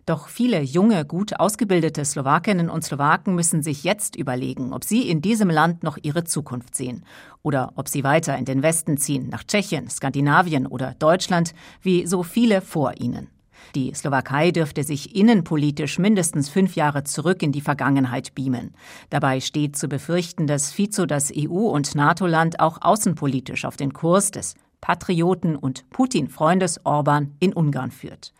Doch 0.06 0.28
viele 0.28 0.60
junge, 0.60 1.04
gut 1.04 1.38
ausgebildete 1.38 2.04
Slowakinnen 2.04 2.70
und 2.70 2.84
Slowaken 2.84 3.34
müssen 3.34 3.62
sich 3.62 3.84
jetzt 3.84 4.16
überlegen, 4.16 4.72
ob 4.72 4.84
sie 4.84 5.08
in 5.08 5.22
diesem 5.22 5.50
Land 5.50 5.82
noch 5.82 5.98
ihre 6.02 6.24
Zukunft 6.24 6.74
sehen 6.74 7.04
oder 7.42 7.72
ob 7.76 7.88
sie 7.88 8.04
weiter 8.04 8.36
in 8.36 8.44
den 8.44 8.62
Westen 8.62 8.96
ziehen, 8.96 9.28
nach 9.28 9.44
Tschechien, 9.44 9.88
Skandinavien 9.88 10.66
oder 10.66 10.94
Deutschland, 10.98 11.54
wie 11.82 12.06
so 12.06 12.22
viele 12.22 12.60
vor 12.60 13.00
ihnen. 13.00 13.28
Die 13.74 13.94
Slowakei 13.94 14.50
dürfte 14.50 14.82
sich 14.82 15.14
innenpolitisch 15.14 15.98
mindestens 15.98 16.48
fünf 16.48 16.74
Jahre 16.74 17.04
zurück 17.04 17.42
in 17.42 17.52
die 17.52 17.60
Vergangenheit 17.60 18.34
beamen. 18.34 18.74
Dabei 19.10 19.40
steht 19.40 19.76
zu 19.76 19.88
befürchten, 19.88 20.46
dass 20.46 20.72
Fico 20.72 21.06
das 21.06 21.32
EU- 21.34 21.70
und 21.70 21.94
NATO-Land 21.94 22.58
auch 22.58 22.78
außenpolitisch 22.80 23.64
auf 23.64 23.76
den 23.76 23.92
Kurs 23.92 24.32
des 24.32 24.54
Patrioten 24.80 25.56
und 25.56 25.88
Putin-Freundes 25.90 26.84
Orban 26.84 27.34
in 27.38 27.52
Ungarn 27.52 27.90
führt. 27.90 28.32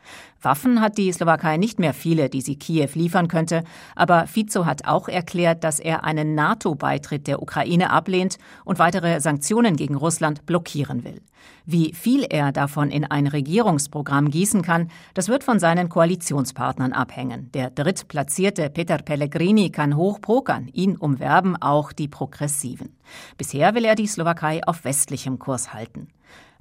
Waffen 0.42 0.80
hat 0.80 0.97
die 0.97 1.12
Slowakei 1.12 1.56
nicht 1.56 1.78
mehr 1.78 1.92
viele, 1.92 2.30
die 2.30 2.40
sie 2.40 2.56
Kiew 2.56 2.88
liefern 2.94 3.28
könnte, 3.28 3.62
aber 3.94 4.26
Fico 4.26 4.64
hat 4.64 4.87
auch 4.87 5.09
erklärt, 5.09 5.64
dass 5.64 5.80
er 5.80 6.04
einen 6.04 6.35
NATO-Beitritt 6.35 7.26
der 7.26 7.42
Ukraine 7.42 7.90
ablehnt 7.90 8.38
und 8.64 8.78
weitere 8.78 9.20
Sanktionen 9.20 9.76
gegen 9.76 9.97
Russland 9.97 10.47
blockieren 10.47 11.04
will. 11.04 11.20
Wie 11.66 11.92
viel 11.94 12.25
er 12.28 12.52
davon 12.52 12.90
in 12.90 13.04
ein 13.04 13.26
Regierungsprogramm 13.26 14.30
gießen 14.30 14.62
kann, 14.62 14.90
das 15.14 15.28
wird 15.28 15.44
von 15.44 15.59
seinen 15.59 15.88
Koalitionspartnern 15.88 16.92
abhängen. 16.92 17.50
Der 17.52 17.70
drittplatzierte 17.70 18.70
Peter 18.70 18.99
Pellegrini 18.99 19.70
kann 19.70 19.97
hoch 19.97 20.20
pokern, 20.20 20.68
ihn 20.73 20.97
umwerben 20.97 21.56
auch 21.61 21.92
die 21.92 22.09
Progressiven. 22.09 22.97
Bisher 23.37 23.75
will 23.75 23.85
er 23.85 23.94
die 23.94 24.06
Slowakei 24.06 24.61
auf 24.66 24.85
westlichem 24.85 25.38
Kurs 25.38 25.73
halten. 25.73 26.09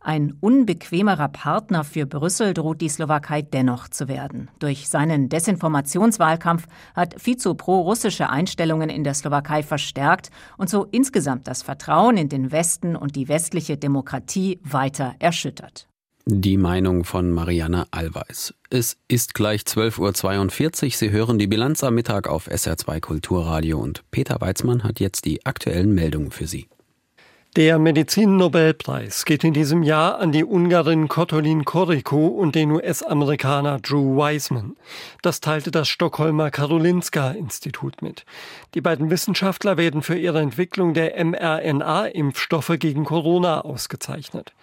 Ein 0.01 0.33
unbequemerer 0.39 1.27
Partner 1.27 1.83
für 1.83 2.05
Brüssel 2.05 2.53
droht 2.53 2.81
die 2.81 2.89
Slowakei 2.89 3.41
dennoch 3.41 3.89
zu 3.89 4.07
werden. 4.07 4.49
Durch 4.59 4.87
seinen 4.87 5.29
Desinformationswahlkampf 5.29 6.67
hat 6.95 7.19
Fico 7.21 7.53
pro-russische 7.53 8.29
Einstellungen 8.29 8.89
in 8.89 9.03
der 9.03 9.13
Slowakei 9.13 9.61
verstärkt 9.61 10.31
und 10.57 10.69
so 10.69 10.87
insgesamt 10.91 11.47
das 11.47 11.63
Vertrauen 11.63 12.17
in 12.17 12.29
den 12.29 12.51
Westen 12.51 12.95
und 12.95 13.15
die 13.15 13.27
westliche 13.27 13.77
Demokratie 13.77 14.59
weiter 14.63 15.15
erschüttert. 15.19 15.89
Die 16.25 16.57
Meinung 16.57 17.05
von 17.05 17.31
Marianne 17.31 17.87
Allweis. 17.91 18.53
Es 18.69 18.97
ist 19.07 19.33
gleich 19.33 19.61
12.42 19.61 20.85
Uhr. 20.85 20.91
Sie 20.91 21.09
hören 21.09 21.39
die 21.39 21.47
Bilanz 21.47 21.83
am 21.83 21.95
Mittag 21.95 22.27
auf 22.27 22.47
SR2 22.47 22.99
Kulturradio 22.99 23.79
und 23.79 24.03
Peter 24.11 24.39
Weizmann 24.39 24.83
hat 24.83 24.99
jetzt 24.99 25.25
die 25.25 25.45
aktuellen 25.45 25.95
Meldungen 25.95 26.29
für 26.29 26.45
Sie. 26.45 26.67
Der 27.55 27.79
Medizin-Nobelpreis 27.79 29.25
geht 29.25 29.43
in 29.43 29.53
diesem 29.55 29.81
Jahr 29.81 30.19
an 30.19 30.31
die 30.31 30.45
Ungarin 30.45 31.07
Kotolin 31.07 31.65
Koriko 31.65 32.27
und 32.27 32.53
den 32.53 32.69
US-Amerikaner 32.69 33.79
Drew 33.79 34.17
Wiseman. 34.17 34.77
Das 35.23 35.41
teilte 35.41 35.71
das 35.71 35.89
Stockholmer 35.89 36.51
Karolinska-Institut 36.51 38.03
mit. 38.03 38.23
Die 38.75 38.81
beiden 38.81 39.09
Wissenschaftler 39.09 39.77
werden 39.77 40.03
für 40.03 40.15
ihre 40.15 40.41
Entwicklung 40.41 40.93
der 40.93 41.25
mRNA-Impfstoffe 41.25 42.77
gegen 42.77 43.03
Corona 43.03 43.61
ausgezeichnet. 43.61 44.53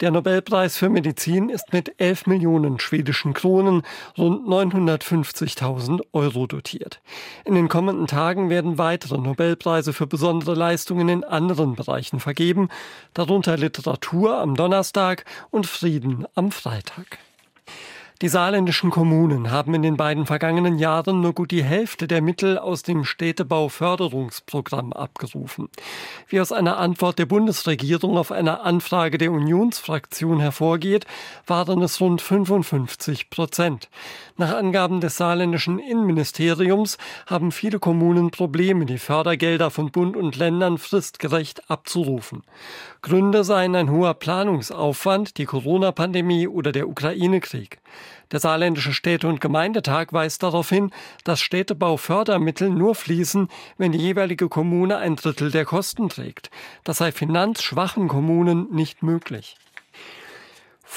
Der 0.00 0.10
Nobelpreis 0.10 0.78
für 0.78 0.88
Medizin 0.88 1.50
ist 1.50 1.74
mit 1.74 2.00
11 2.00 2.26
Millionen 2.26 2.80
schwedischen 2.80 3.34
Kronen, 3.34 3.82
rund 4.16 4.48
950.000 4.48 6.00
Euro 6.14 6.46
dotiert. 6.46 7.02
In 7.44 7.54
den 7.54 7.68
kommenden 7.68 8.06
Tagen 8.06 8.48
werden 8.48 8.78
weitere 8.78 9.18
Nobelpreise 9.18 9.92
für 9.92 10.06
besondere 10.06 10.54
Leistungen 10.54 11.10
in 11.10 11.22
anderen 11.22 11.74
Bereichen 11.74 12.18
vergeben, 12.18 12.29
darunter 13.14 13.56
Literatur 13.56 14.38
am 14.38 14.54
Donnerstag 14.54 15.24
und 15.50 15.66
Frieden 15.66 16.26
am 16.34 16.52
Freitag. 16.52 17.18
Die 18.22 18.28
saarländischen 18.28 18.90
Kommunen 18.90 19.50
haben 19.50 19.72
in 19.72 19.80
den 19.80 19.96
beiden 19.96 20.26
vergangenen 20.26 20.78
Jahren 20.78 21.22
nur 21.22 21.32
gut 21.32 21.50
die 21.50 21.64
Hälfte 21.64 22.06
der 22.06 22.20
Mittel 22.20 22.58
aus 22.58 22.82
dem 22.82 23.06
Städtebauförderungsprogramm 23.06 24.92
abgerufen. 24.92 25.70
Wie 26.28 26.38
aus 26.38 26.52
einer 26.52 26.76
Antwort 26.76 27.18
der 27.18 27.24
Bundesregierung 27.24 28.18
auf 28.18 28.30
eine 28.30 28.60
Anfrage 28.60 29.16
der 29.16 29.32
Unionsfraktion 29.32 30.38
hervorgeht, 30.38 31.06
waren 31.46 31.80
es 31.80 31.98
rund 31.98 32.20
55 32.20 33.30
Prozent. 33.30 33.88
Nach 34.36 34.54
Angaben 34.54 35.00
des 35.00 35.16
saarländischen 35.16 35.78
Innenministeriums 35.78 36.98
haben 37.26 37.52
viele 37.52 37.78
Kommunen 37.78 38.30
Probleme, 38.30 38.84
die 38.84 38.98
Fördergelder 38.98 39.70
von 39.70 39.90
Bund 39.92 40.14
und 40.14 40.36
Ländern 40.36 40.76
fristgerecht 40.76 41.70
abzurufen. 41.70 42.42
Gründe 43.00 43.44
seien 43.44 43.74
ein 43.74 43.90
hoher 43.90 44.12
Planungsaufwand, 44.12 45.38
die 45.38 45.46
Corona-Pandemie 45.46 46.48
oder 46.48 46.70
der 46.70 46.86
Ukraine-Krieg. 46.86 47.79
Der 48.32 48.40
saarländische 48.40 48.92
Städte- 48.92 49.28
und 49.28 49.40
Gemeindetag 49.40 50.12
weist 50.12 50.42
darauf 50.42 50.68
hin, 50.68 50.90
dass 51.24 51.40
Städtebaufördermittel 51.40 52.70
nur 52.70 52.94
fließen, 52.94 53.48
wenn 53.78 53.92
die 53.92 53.98
jeweilige 53.98 54.48
Kommune 54.48 54.98
ein 54.98 55.16
Drittel 55.16 55.50
der 55.50 55.64
Kosten 55.64 56.08
trägt. 56.08 56.50
Das 56.84 56.98
sei 56.98 57.12
finanzschwachen 57.12 58.08
Kommunen 58.08 58.68
nicht 58.70 59.02
möglich. 59.02 59.56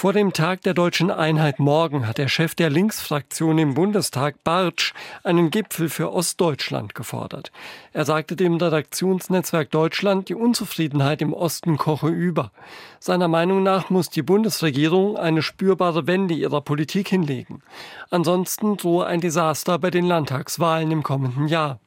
Vor 0.04 0.12
dem 0.12 0.34
Tag 0.34 0.64
der 0.64 0.74
deutschen 0.74 1.12
Einheit 1.12 1.60
morgen 1.60 2.06
hat 2.06 2.18
der 2.18 2.28
Chef 2.28 2.56
der 2.56 2.70
Linksfraktion 2.70 3.58
im 3.58 3.74
Bundestag 3.74 4.44
Bartsch 4.44 4.92
einen 5.24 5.50
Gipfel 5.50 5.88
für 5.88 6.12
Ostdeutschland 6.12 6.94
gefordert. 6.94 7.54
Er 7.94 8.04
sagte 8.04 8.36
dem 8.36 8.58
Redaktionsnetzwerk 8.58 9.72
Deutschland, 9.72 10.28
die 10.28 10.36
Unzufriedenheit 10.36 11.22
im 11.22 11.32
Osten 11.32 11.78
koche 11.78 12.10
über. 12.10 12.52
Seiner 13.00 13.30
Meinung 13.30 13.64
nach 13.64 13.90
muss 13.90 14.10
die 14.10 14.24
Bundesregierung 14.24 15.16
eine 15.16 15.42
spürbare 15.42 16.06
Wende 16.06 16.34
ihrer 16.34 16.60
Politik 16.60 17.08
hinlegen. 17.08 17.64
Ansonsten 18.10 18.76
drohe 18.76 19.06
ein 19.06 19.22
Desaster 19.22 19.80
bei 19.80 19.90
den 19.90 20.04
Landtagswahlen 20.04 20.92
im 20.92 21.04
kommenden 21.04 21.48
Jahr. 21.48 21.80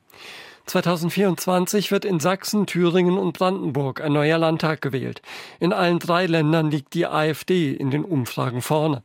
2024 0.67 1.91
wird 1.93 2.05
in 2.05 2.21
Sachsen, 2.21 2.67
Thüringen 2.67 3.19
und 3.19 3.39
Brandenburg 3.39 4.01
ein 4.01 4.13
neuer 4.13 4.39
Landtag 4.39 4.83
gewählt. 4.83 5.23
In 5.61 5.73
allen 5.73 5.99
drei 5.99 6.27
Ländern 6.27 6.71
liegt 6.71 6.95
die 6.95 7.07
AfD 7.07 7.73
in 7.73 7.91
den 7.91 8.05
Umfragen 8.05 8.63
vorne. 8.63 9.03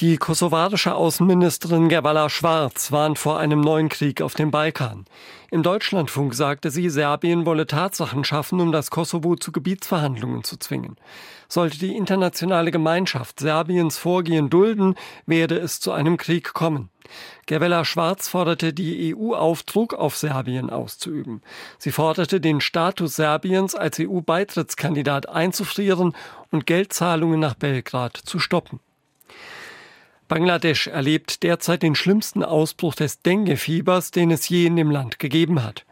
Die 0.00 0.16
kosovarische 0.16 0.94
Außenministerin 0.94 1.90
Gerwalla 1.90 2.30
Schwarz 2.30 2.90
warnt 2.90 3.18
vor 3.18 3.38
einem 3.38 3.60
neuen 3.60 3.90
Krieg 3.90 4.22
auf 4.22 4.32
dem 4.32 4.50
Balkan. 4.50 5.04
Im 5.50 5.62
Deutschlandfunk 5.62 6.32
sagte 6.32 6.70
sie, 6.70 6.88
Serbien 6.88 7.44
wolle 7.44 7.66
Tatsachen 7.66 8.24
schaffen, 8.24 8.62
um 8.62 8.72
das 8.72 8.90
Kosovo 8.90 9.36
zu 9.36 9.52
Gebietsverhandlungen 9.52 10.42
zu 10.42 10.56
zwingen. 10.56 10.96
Sollte 11.48 11.78
die 11.78 11.94
internationale 11.94 12.70
Gemeinschaft 12.70 13.40
Serbiens 13.40 13.98
Vorgehen 13.98 14.48
dulden, 14.48 14.94
werde 15.26 15.58
es 15.58 15.80
zu 15.80 15.92
einem 15.92 16.16
Krieg 16.16 16.54
kommen. 16.54 16.88
Gerwella 17.46 17.84
Schwarz 17.84 18.28
forderte 18.28 18.72
die 18.72 19.14
EU 19.14 19.34
auf, 19.34 19.62
Druck 19.62 19.94
auf 19.94 20.16
Serbien 20.16 20.70
auszuüben. 20.70 21.42
Sie 21.78 21.92
forderte, 21.92 22.40
den 22.40 22.60
Status 22.60 23.16
Serbiens 23.16 23.74
als 23.74 23.98
EU-Beitrittskandidat 24.00 25.28
einzufrieren 25.28 26.14
und 26.50 26.66
Geldzahlungen 26.66 27.40
nach 27.40 27.54
Belgrad 27.54 28.16
zu 28.16 28.38
stoppen. 28.38 28.80
Bangladesch 30.28 30.86
erlebt 30.86 31.42
derzeit 31.42 31.82
den 31.82 31.96
schlimmsten 31.96 32.44
Ausbruch 32.44 32.94
des 32.94 33.20
Dengue-Fiebers, 33.22 34.12
den 34.12 34.30
es 34.30 34.48
je 34.48 34.66
in 34.66 34.76
dem 34.76 34.90
Land 34.90 35.18
gegeben 35.18 35.64
hat. 35.64 35.84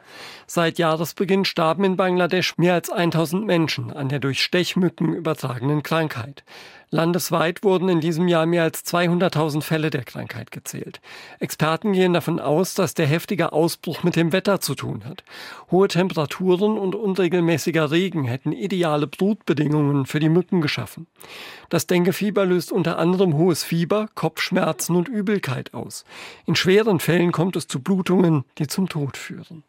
Seit 0.47 0.79
Jahresbeginn 0.79 1.45
starben 1.45 1.85
in 1.85 1.97
Bangladesch 1.97 2.57
mehr 2.59 2.75
als 2.75 2.91
1000 2.91 3.45
Menschen 3.45 3.93
an 3.93 4.09
der 4.09 4.19
durch 4.19 4.43
Stechmücken 4.43 5.12
übertragenen 5.15 5.83
Krankheit. 5.83 6.45
Landesweit 6.91 7.65
wurden 7.65 7.91
in 7.91 8.00
diesem 8.00 8.29
Jahr 8.29 8.47
mehr 8.47 8.62
als 8.62 8.83
200.000 8.83 9.61
Fälle 9.61 9.91
der 9.91 10.05
Krankheit 10.05 10.50
gezählt. 10.50 11.03
Experten 11.38 11.93
gehen 11.93 12.15
davon 12.15 12.41
aus, 12.41 12.75
dass 12.75 12.95
der 12.95 13.07
heftige 13.07 13.53
Ausbruch 13.53 14.03
mit 14.05 14.17
dem 14.17 14.33
Wetter 14.33 14.61
zu 14.61 14.75
tun 14.75 15.05
hat. 15.05 15.23
Hohe 15.71 15.88
Temperaturen 15.88 16.79
und 16.79 16.95
unregelmäßiger 16.95 17.91
Regen 17.91 18.25
hätten 18.25 18.53
ideale 18.53 19.07
Brutbedingungen 19.07 20.07
für 20.07 20.19
die 20.19 20.31
Mücken 20.31 20.62
geschaffen. 20.62 21.09
Das 21.69 21.87
Denkefieber 21.87 22.47
löst 22.47 22.73
unter 22.73 22.99
anderem 22.99 23.35
hohes 23.35 23.65
Fieber, 23.65 24.09
Kopfschmerzen 24.15 24.97
und 24.97 25.09
Übelkeit 25.09 25.75
aus. 25.75 26.07
In 26.47 26.55
schweren 26.55 27.00
Fällen 27.00 27.33
kommt 27.33 27.57
es 27.57 27.67
zu 27.67 27.83
Blutungen, 27.83 28.45
die 28.57 28.67
zum 28.67 28.88
Tod 28.88 29.19
führen. 29.19 29.62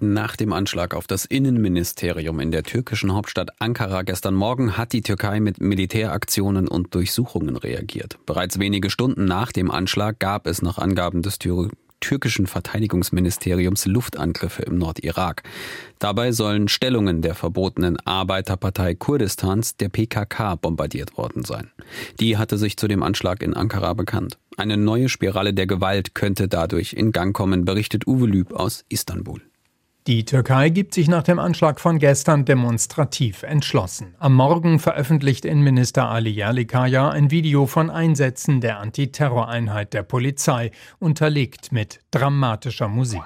Nach 0.00 0.36
dem 0.36 0.52
Anschlag 0.52 0.94
auf 0.94 1.06
das 1.06 1.24
Innenministerium 1.24 2.40
in 2.40 2.50
der 2.50 2.62
türkischen 2.62 3.12
Hauptstadt 3.12 3.50
Ankara 3.60 4.02
gestern 4.02 4.34
Morgen 4.34 4.76
hat 4.76 4.92
die 4.92 5.02
Türkei 5.02 5.40
mit 5.40 5.60
Militäraktionen 5.60 6.68
und 6.68 6.94
Durchsuchungen 6.94 7.56
reagiert. 7.56 8.18
Bereits 8.24 8.58
wenige 8.58 8.90
Stunden 8.90 9.24
nach 9.24 9.52
dem 9.52 9.70
Anschlag 9.70 10.18
gab 10.18 10.46
es 10.46 10.62
nach 10.62 10.78
Angaben 10.78 11.22
des 11.22 11.38
Tür 11.38 11.70
türkischen 12.00 12.46
Verteidigungsministeriums 12.46 13.86
Luftangriffe 13.86 14.62
im 14.62 14.78
Nordirak. 14.78 15.42
Dabei 15.98 16.32
sollen 16.32 16.68
Stellungen 16.68 17.22
der 17.22 17.34
verbotenen 17.34 17.98
Arbeiterpartei 18.04 18.94
Kurdistans, 18.94 19.76
der 19.76 19.88
PKK, 19.88 20.56
bombardiert 20.56 21.16
worden 21.16 21.44
sein. 21.44 21.70
Die 22.20 22.36
hatte 22.36 22.58
sich 22.58 22.76
zu 22.76 22.86
dem 22.86 23.02
Anschlag 23.02 23.42
in 23.42 23.54
Ankara 23.54 23.92
bekannt. 23.94 24.38
Eine 24.58 24.78
neue 24.78 25.10
Spirale 25.10 25.52
der 25.52 25.66
Gewalt 25.66 26.14
könnte 26.14 26.48
dadurch 26.48 26.94
in 26.94 27.12
Gang 27.12 27.36
kommen, 27.36 27.66
berichtet 27.66 28.06
Uwe 28.06 28.26
Lüb 28.26 28.54
aus 28.54 28.86
Istanbul. 28.88 29.42
Die 30.06 30.24
Türkei 30.24 30.70
gibt 30.70 30.94
sich 30.94 31.08
nach 31.08 31.24
dem 31.24 31.38
Anschlag 31.38 31.78
von 31.78 31.98
gestern 31.98 32.44
demonstrativ 32.44 33.42
entschlossen. 33.42 34.14
Am 34.18 34.34
Morgen 34.34 34.78
veröffentlicht 34.78 35.44
Innenminister 35.44 36.08
Ali 36.08 36.30
Yerlikaya 36.30 37.10
ein 37.10 37.30
Video 37.30 37.66
von 37.66 37.90
Einsätzen 37.90 38.60
der 38.60 38.78
Antiterroreinheit 38.78 39.92
der 39.92 40.04
Polizei, 40.04 40.70
unterlegt 41.00 41.72
mit 41.72 42.00
dramatischer 42.12 42.88
Musik. 42.88 43.22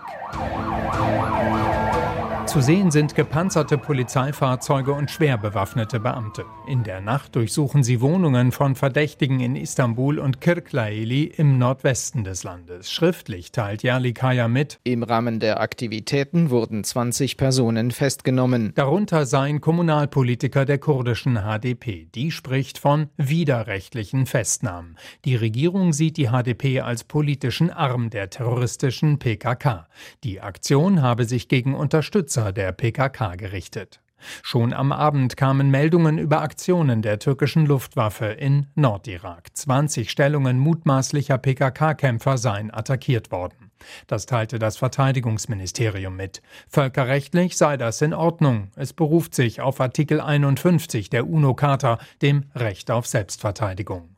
Zu 2.50 2.61
sehen 2.61 2.90
sind 2.90 3.14
gepanzerte 3.14 3.78
Polizeifahrzeuge 3.78 4.92
und 4.92 5.09
schwer 5.09 5.38
bewaffnete 5.38 6.00
Beamte. 6.00 6.45
In 6.66 6.83
der 6.83 7.00
Nacht 7.00 7.37
durchsuchen 7.37 7.85
sie 7.85 8.00
Wohnungen 8.00 8.50
von 8.50 8.75
Verdächtigen 8.75 9.38
in 9.38 9.54
Istanbul 9.54 10.19
und 10.19 10.40
Kirklaeli 10.40 11.26
im 11.26 11.59
Nordwesten 11.59 12.25
des 12.25 12.42
Landes. 12.42 12.90
Schriftlich 12.90 13.52
teilt 13.52 13.85
Yerlikaya 13.85 14.49
mit. 14.49 14.80
Im 14.83 15.04
Rahmen 15.04 15.38
der 15.38 15.61
Aktivitäten 15.61 16.50
wurden 16.50 16.83
20 16.83 17.37
Personen 17.37 17.92
festgenommen. 17.92 18.73
Darunter 18.75 19.26
seien 19.26 19.61
Kommunalpolitiker 19.61 20.64
der 20.64 20.78
kurdischen 20.78 21.38
HDP. 21.45 22.09
Die 22.16 22.33
spricht 22.33 22.78
von 22.78 23.11
widerrechtlichen 23.16 24.26
Festnahmen. 24.26 24.97
Die 25.25 25.37
Regierung 25.37 25.92
sieht 25.92 26.16
die 26.16 26.30
HDP 26.30 26.80
als 26.80 27.04
politischen 27.04 27.71
Arm 27.71 28.11
der 28.11 28.28
terroristischen 28.28 29.21
PKK. 29.21 29.87
Die 30.25 30.40
Aktion 30.40 31.00
habe 31.00 31.26
sich 31.26 31.47
gegen 31.47 31.76
Unterstützer 31.76 32.39
Nutzer 32.40 32.52
der 32.52 32.73
PKK 32.73 33.37
gerichtet. 33.37 34.00
Schon 34.42 34.73
am 34.73 34.92
Abend 34.92 35.37
kamen 35.37 35.70
Meldungen 35.70 36.18
über 36.18 36.40
Aktionen 36.40 37.02
der 37.02 37.18
türkischen 37.18 37.66
Luftwaffe 37.66 38.26
in 38.26 38.66
Nordirak. 38.75 39.49
20 39.54 40.11
Stellungen 40.11 40.59
mutmaßlicher 40.59 41.38
PKK-Kämpfer 41.38 42.38
seien 42.38 42.73
attackiert 42.73 43.30
worden. 43.30 43.70
Das 44.06 44.26
teilte 44.26 44.59
das 44.59 44.76
Verteidigungsministerium 44.76 46.16
mit. 46.16 46.42
Völkerrechtlich 46.68 47.56
sei 47.56 47.76
das 47.76 48.00
in 48.02 48.14
Ordnung. 48.14 48.70
Es 48.76 48.92
beruft 48.92 49.35
sich 49.35 49.61
auf 49.61 49.80
Artikel 49.80 50.20
51 50.20 51.11
der 51.11 51.26
UNO-Charta, 51.26 51.99
dem 52.20 52.44
Recht 52.54 52.90
auf 52.90 53.06
Selbstverteidigung. 53.06 54.10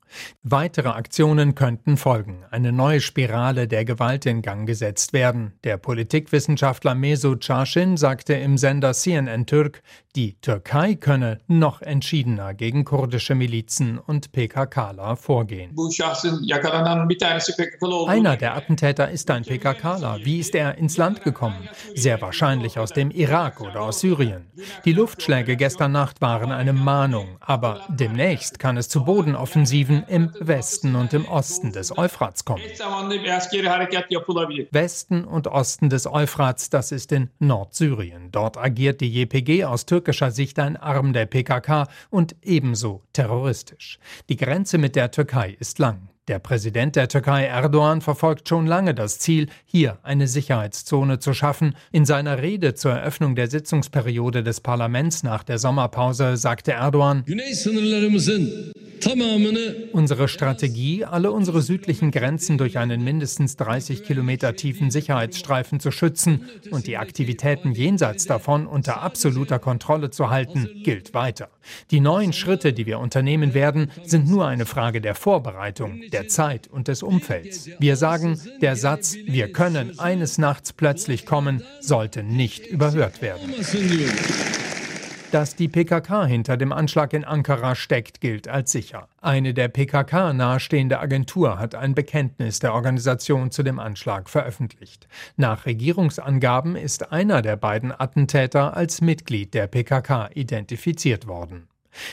Weitere 0.42 0.88
Aktionen 0.88 1.54
könnten 1.54 1.96
folgen. 1.96 2.44
Eine 2.50 2.72
neue 2.72 3.00
Spirale 3.00 3.68
der 3.68 3.84
Gewalt 3.84 4.26
in 4.26 4.42
Gang 4.42 4.66
gesetzt 4.66 5.12
werden. 5.12 5.52
Der 5.64 5.76
Politikwissenschaftler 5.76 6.94
Mesut 6.94 7.42
Çarşin 7.42 7.96
sagte 7.96 8.34
im 8.34 8.58
Sender 8.58 8.92
CNN 8.92 9.46
Türk, 9.46 9.82
die 10.14 10.34
Türkei 10.42 10.94
könne 10.94 11.38
noch 11.46 11.80
entschiedener 11.80 12.52
gegen 12.52 12.84
kurdische 12.84 13.34
Milizen 13.34 13.98
und 13.98 14.32
PKKler 14.32 15.16
vorgehen. 15.16 15.74
Einer 18.06 18.36
der 18.36 18.54
Attentäter 18.54 19.10
ist 19.10 19.30
ein 19.30 19.42
PKKler. 19.42 20.18
Wie 20.22 20.38
ist 20.38 20.54
er 20.54 20.76
ins 20.76 20.98
Land 20.98 21.22
gekommen? 21.22 21.68
Sehr 21.94 22.20
wahrscheinlich 22.20 22.78
aus 22.78 22.92
dem 22.92 23.10
Irak 23.10 23.60
oder 23.62 23.80
aus 23.80 24.00
Syrien. 24.00 24.50
Die 24.84 24.92
Luftschläge 24.92 25.56
gestern 25.56 25.92
Nacht 25.92 26.20
waren 26.20 26.52
eine 26.52 26.74
Mahnung, 26.74 27.36
aber 27.40 27.80
demnächst 27.88 28.58
kann 28.58 28.76
es 28.76 28.90
zu 28.90 29.04
Bodenoffensiven 29.04 30.01
im 30.08 30.30
Westen 30.38 30.94
und 30.94 31.12
im 31.14 31.26
Osten 31.26 31.72
des 31.72 31.96
Euphrats 31.96 32.44
kommen. 32.44 32.62
Westen 34.70 35.24
und 35.24 35.46
Osten 35.46 35.90
des 35.90 36.06
Euphrats, 36.06 36.70
das 36.70 36.92
ist 36.92 37.12
in 37.12 37.30
Nordsyrien. 37.38 38.30
Dort 38.30 38.56
agiert 38.56 39.00
die 39.00 39.12
JPG 39.12 39.64
aus 39.64 39.86
türkischer 39.86 40.30
Sicht 40.30 40.58
ein 40.58 40.76
Arm 40.76 41.12
der 41.12 41.26
PKK 41.26 41.88
und 42.10 42.36
ebenso 42.42 43.02
terroristisch. 43.12 43.98
Die 44.28 44.36
Grenze 44.36 44.78
mit 44.78 44.96
der 44.96 45.10
Türkei 45.10 45.56
ist 45.58 45.78
lang. 45.78 46.11
Der 46.28 46.38
Präsident 46.38 46.94
der 46.94 47.08
Türkei 47.08 47.46
Erdogan 47.46 48.00
verfolgt 48.00 48.48
schon 48.48 48.64
lange 48.64 48.94
das 48.94 49.18
Ziel, 49.18 49.48
hier 49.64 49.98
eine 50.04 50.28
Sicherheitszone 50.28 51.18
zu 51.18 51.34
schaffen. 51.34 51.74
In 51.90 52.04
seiner 52.04 52.40
Rede 52.40 52.74
zur 52.74 52.92
Eröffnung 52.92 53.34
der 53.34 53.50
Sitzungsperiode 53.50 54.44
des 54.44 54.60
Parlaments 54.60 55.24
nach 55.24 55.42
der 55.42 55.58
Sommerpause 55.58 56.36
sagte 56.36 56.74
Erdogan, 56.74 57.24
Unsere 59.92 60.28
Strategie, 60.28 61.04
alle 61.04 61.32
unsere 61.32 61.60
südlichen 61.60 62.12
Grenzen 62.12 62.56
durch 62.56 62.78
einen 62.78 63.02
mindestens 63.02 63.56
30 63.56 64.04
Kilometer 64.04 64.54
tiefen 64.54 64.92
Sicherheitsstreifen 64.92 65.80
zu 65.80 65.90
schützen 65.90 66.48
und 66.70 66.86
die 66.86 66.98
Aktivitäten 66.98 67.72
jenseits 67.72 68.26
davon 68.26 68.64
unter 68.68 69.02
absoluter 69.02 69.58
Kontrolle 69.58 70.10
zu 70.10 70.30
halten, 70.30 70.68
gilt 70.84 71.14
weiter. 71.14 71.48
Die 71.90 71.98
neuen 71.98 72.32
Schritte, 72.32 72.72
die 72.72 72.86
wir 72.86 73.00
unternehmen 73.00 73.54
werden, 73.54 73.90
sind 74.04 74.28
nur 74.28 74.46
eine 74.46 74.66
Frage 74.66 75.00
der 75.00 75.16
Vorbereitung, 75.16 76.00
der 76.12 76.28
Zeit 76.28 76.68
und 76.68 76.88
des 76.88 77.02
Umfelds. 77.02 77.68
Wir 77.78 77.96
sagen, 77.96 78.40
der 78.60 78.76
Satz, 78.76 79.14
wir 79.14 79.52
können 79.52 79.98
eines 79.98 80.38
Nachts 80.38 80.72
plötzlich 80.72 81.26
kommen, 81.26 81.62
sollte 81.80 82.22
nicht 82.22 82.66
überhört 82.66 83.22
werden. 83.22 83.52
Dass 85.32 85.56
die 85.56 85.68
PKK 85.68 86.26
hinter 86.26 86.58
dem 86.58 86.72
Anschlag 86.72 87.14
in 87.14 87.24
Ankara 87.24 87.74
steckt, 87.74 88.20
gilt 88.20 88.48
als 88.48 88.70
sicher. 88.70 89.08
Eine 89.22 89.54
der 89.54 89.68
PKK 89.68 90.34
nahestehende 90.34 91.00
Agentur 91.00 91.58
hat 91.58 91.74
ein 91.74 91.94
Bekenntnis 91.94 92.58
der 92.58 92.74
Organisation 92.74 93.50
zu 93.50 93.62
dem 93.62 93.78
Anschlag 93.78 94.28
veröffentlicht. 94.28 95.08
Nach 95.38 95.64
Regierungsangaben 95.64 96.76
ist 96.76 97.12
einer 97.12 97.40
der 97.40 97.56
beiden 97.56 97.98
Attentäter 97.98 98.76
als 98.76 99.00
Mitglied 99.00 99.54
der 99.54 99.68
PKK 99.68 100.28
identifiziert 100.34 101.26
worden. 101.26 101.66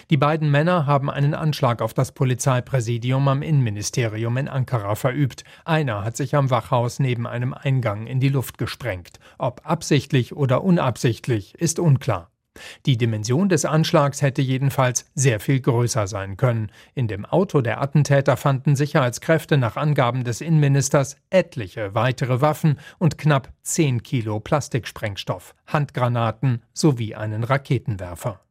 Die 0.09 0.17
beiden 0.17 0.51
Männer 0.51 0.85
haben 0.85 1.09
einen 1.09 1.33
Anschlag 1.33 1.81
auf 1.81 1.93
das 1.93 2.11
Polizeipräsidium 2.11 3.27
am 3.27 3.41
Innenministerium 3.41 4.37
in 4.37 4.47
Ankara 4.47 4.95
verübt. 4.95 5.43
Einer 5.65 6.03
hat 6.03 6.17
sich 6.17 6.35
am 6.35 6.49
Wachhaus 6.49 6.99
neben 6.99 7.27
einem 7.27 7.53
Eingang 7.53 8.07
in 8.07 8.19
die 8.19 8.29
Luft 8.29 8.57
gesprengt. 8.57 9.19
Ob 9.37 9.61
absichtlich 9.63 10.35
oder 10.35 10.63
unabsichtlich, 10.63 11.55
ist 11.55 11.79
unklar. 11.79 12.29
Die 12.85 12.97
Dimension 12.97 13.49
des 13.49 13.65
Anschlags 13.65 14.21
hätte 14.21 14.41
jedenfalls 14.41 15.09
sehr 15.15 15.39
viel 15.39 15.59
größer 15.59 16.07
sein 16.07 16.37
können. 16.37 16.71
In 16.93 17.07
dem 17.07 17.25
Auto 17.25 17.61
der 17.61 17.81
Attentäter 17.81 18.37
fanden 18.37 18.75
Sicherheitskräfte 18.75 19.57
nach 19.57 19.77
Angaben 19.77 20.23
des 20.23 20.41
Innenministers 20.41 21.17
etliche 21.29 21.95
weitere 21.95 22.41
Waffen 22.41 22.79
und 22.97 23.17
knapp 23.17 23.53
10 23.63 24.03
Kilo 24.03 24.39
Plastiksprengstoff, 24.39 25.55
Handgranaten 25.67 26.63
sowie 26.73 27.15
einen 27.15 27.43
Raketenwerfer. 27.43 28.41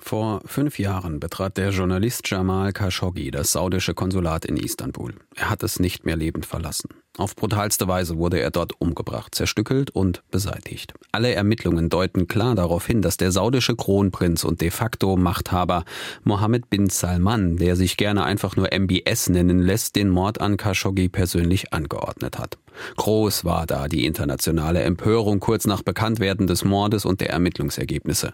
Vor 0.00 0.40
fünf 0.46 0.78
Jahren 0.78 1.20
betrat 1.20 1.56
der 1.56 1.70
Journalist 1.70 2.28
Jamal 2.30 2.72
Khashoggi 2.72 3.30
das 3.30 3.52
saudische 3.52 3.94
Konsulat 3.94 4.44
in 4.44 4.56
Istanbul. 4.56 5.14
Er 5.34 5.50
hat 5.50 5.62
es 5.62 5.80
nicht 5.80 6.04
mehr 6.04 6.16
lebend 6.16 6.46
verlassen. 6.46 6.88
Auf 7.18 7.34
brutalste 7.34 7.88
Weise 7.88 8.16
wurde 8.16 8.38
er 8.38 8.52
dort 8.52 8.80
umgebracht, 8.80 9.34
zerstückelt 9.34 9.90
und 9.90 10.22
beseitigt. 10.30 10.94
Alle 11.10 11.34
Ermittlungen 11.34 11.88
deuten 11.88 12.28
klar 12.28 12.54
darauf 12.54 12.86
hin, 12.86 13.02
dass 13.02 13.16
der 13.16 13.32
saudische 13.32 13.74
Kronprinz 13.74 14.44
und 14.44 14.60
de 14.60 14.70
facto 14.70 15.16
Machthaber 15.16 15.84
Mohammed 16.22 16.70
bin 16.70 16.88
Salman, 16.88 17.56
der 17.56 17.74
sich 17.74 17.96
gerne 17.96 18.22
einfach 18.22 18.54
nur 18.54 18.68
MBS 18.72 19.30
nennen 19.30 19.58
lässt, 19.58 19.96
den 19.96 20.10
Mord 20.10 20.40
an 20.40 20.56
Khashoggi 20.56 21.08
persönlich 21.08 21.72
angeordnet 21.72 22.38
hat. 22.38 22.56
Groß 22.96 23.44
war 23.44 23.66
da 23.66 23.88
die 23.88 24.06
internationale 24.06 24.82
Empörung 24.82 25.40
kurz 25.40 25.66
nach 25.66 25.82
Bekanntwerden 25.82 26.46
des 26.46 26.64
Mordes 26.64 27.04
und 27.04 27.20
der 27.20 27.30
Ermittlungsergebnisse. 27.30 28.32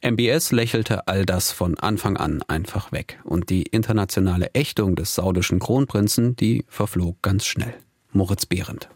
MBS 0.00 0.50
lächelte 0.50 1.08
all 1.08 1.26
das 1.26 1.52
von 1.52 1.78
Anfang 1.78 2.16
an 2.16 2.42
einfach 2.48 2.90
weg 2.90 3.20
und 3.24 3.50
die 3.50 3.64
internationale 3.64 4.54
Ächtung 4.54 4.96
des 4.96 5.14
saudischen 5.14 5.58
Kronprinzen, 5.58 6.36
die 6.36 6.64
verflog 6.68 7.20
ganz 7.20 7.44
schnell. 7.44 7.74
Moritz 8.16 8.46
Behrendt. 8.46 8.88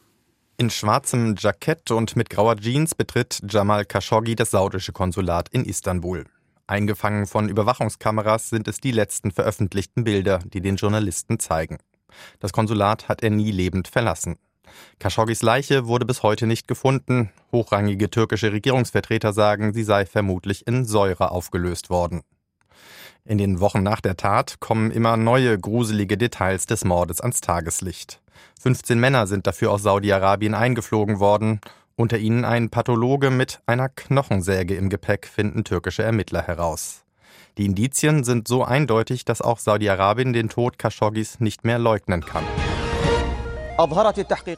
In 0.59 0.70
schwarzem 0.70 1.35
Jackett 1.37 1.90
und 1.90 2.14
mit 2.14 2.31
grauer 2.31 2.54
Jeans 2.54 2.94
betritt 2.94 3.40
Jamal 3.48 3.85
Khashoggi 3.85 4.37
das 4.37 4.52
saudische 4.52 4.92
Konsulat 4.92 5.48
in 5.48 5.64
Istanbul. 5.64 6.24
Eingefangen 6.68 7.26
von 7.26 7.48
Überwachungskameras 7.48 8.48
sind 8.48 8.68
es 8.68 8.78
die 8.78 8.92
letzten 8.92 9.33
veröffentlichten 9.33 10.04
Bilder, 10.04 10.38
die 10.46 10.61
den 10.61 10.76
Journalisten 10.76 11.40
zeigen. 11.40 11.78
Das 12.38 12.52
Konsulat 12.52 13.09
hat 13.09 13.24
er 13.24 13.31
nie 13.31 13.50
lebend 13.50 13.88
verlassen. 13.88 14.37
Khashoggis 15.00 15.42
Leiche 15.42 15.88
wurde 15.88 16.07
bis 16.07 16.22
heute 16.22 16.46
nicht 16.46 16.68
gefunden. 16.68 17.31
Hochrangige 17.50 18.11
türkische 18.11 18.52
Regierungsvertreter 18.52 19.33
sagen, 19.33 19.74
sie 19.74 19.83
sei 19.83 20.07
vermutlich 20.07 20.64
in 20.68 20.85
Säure 20.85 21.33
aufgelöst 21.33 21.90
worden. 21.90 22.22
In 23.24 23.38
den 23.38 23.59
Wochen 23.59 23.83
nach 23.83 24.00
der 24.00 24.16
Tat 24.16 24.61
kommen 24.61 24.92
immer 24.92 25.16
neue 25.16 25.59
gruselige 25.59 26.16
Details 26.16 26.66
des 26.66 26.85
Mordes 26.85 27.20
ans 27.20 27.40
Tageslicht. 27.40 28.22
15 28.61 28.98
Männer 28.98 29.27
sind 29.27 29.46
dafür 29.46 29.72
aus 29.72 29.83
Saudi-Arabien 29.83 30.55
eingeflogen 30.55 31.20
worden 31.20 31.61
unter 31.98 32.18
ihnen 32.18 32.44
ein 32.44 32.70
Pathologe 32.70 33.31
mit 33.31 33.61
einer 33.66 33.88
Knochensäge 33.88 34.77
im 34.77 34.88
Gepäck 34.88 35.27
finden 35.27 35.64
türkische 35.64 36.05
Ermittler 36.05 36.42
heraus. 36.42 37.03
Die 37.59 37.66
Indizien 37.66 38.22
sind 38.22 38.46
so 38.46 38.62
eindeutig, 38.62 39.24
dass 39.24 39.42
auch 39.42 39.59
Saudi-Arabien 39.59 40.33
den 40.33 40.48
Tod 40.48 40.79
Khashoggis 40.79 41.40
nicht 41.40 41.64
mehr 41.64 41.81
leugnen 41.81 42.24
kann. 42.24 42.44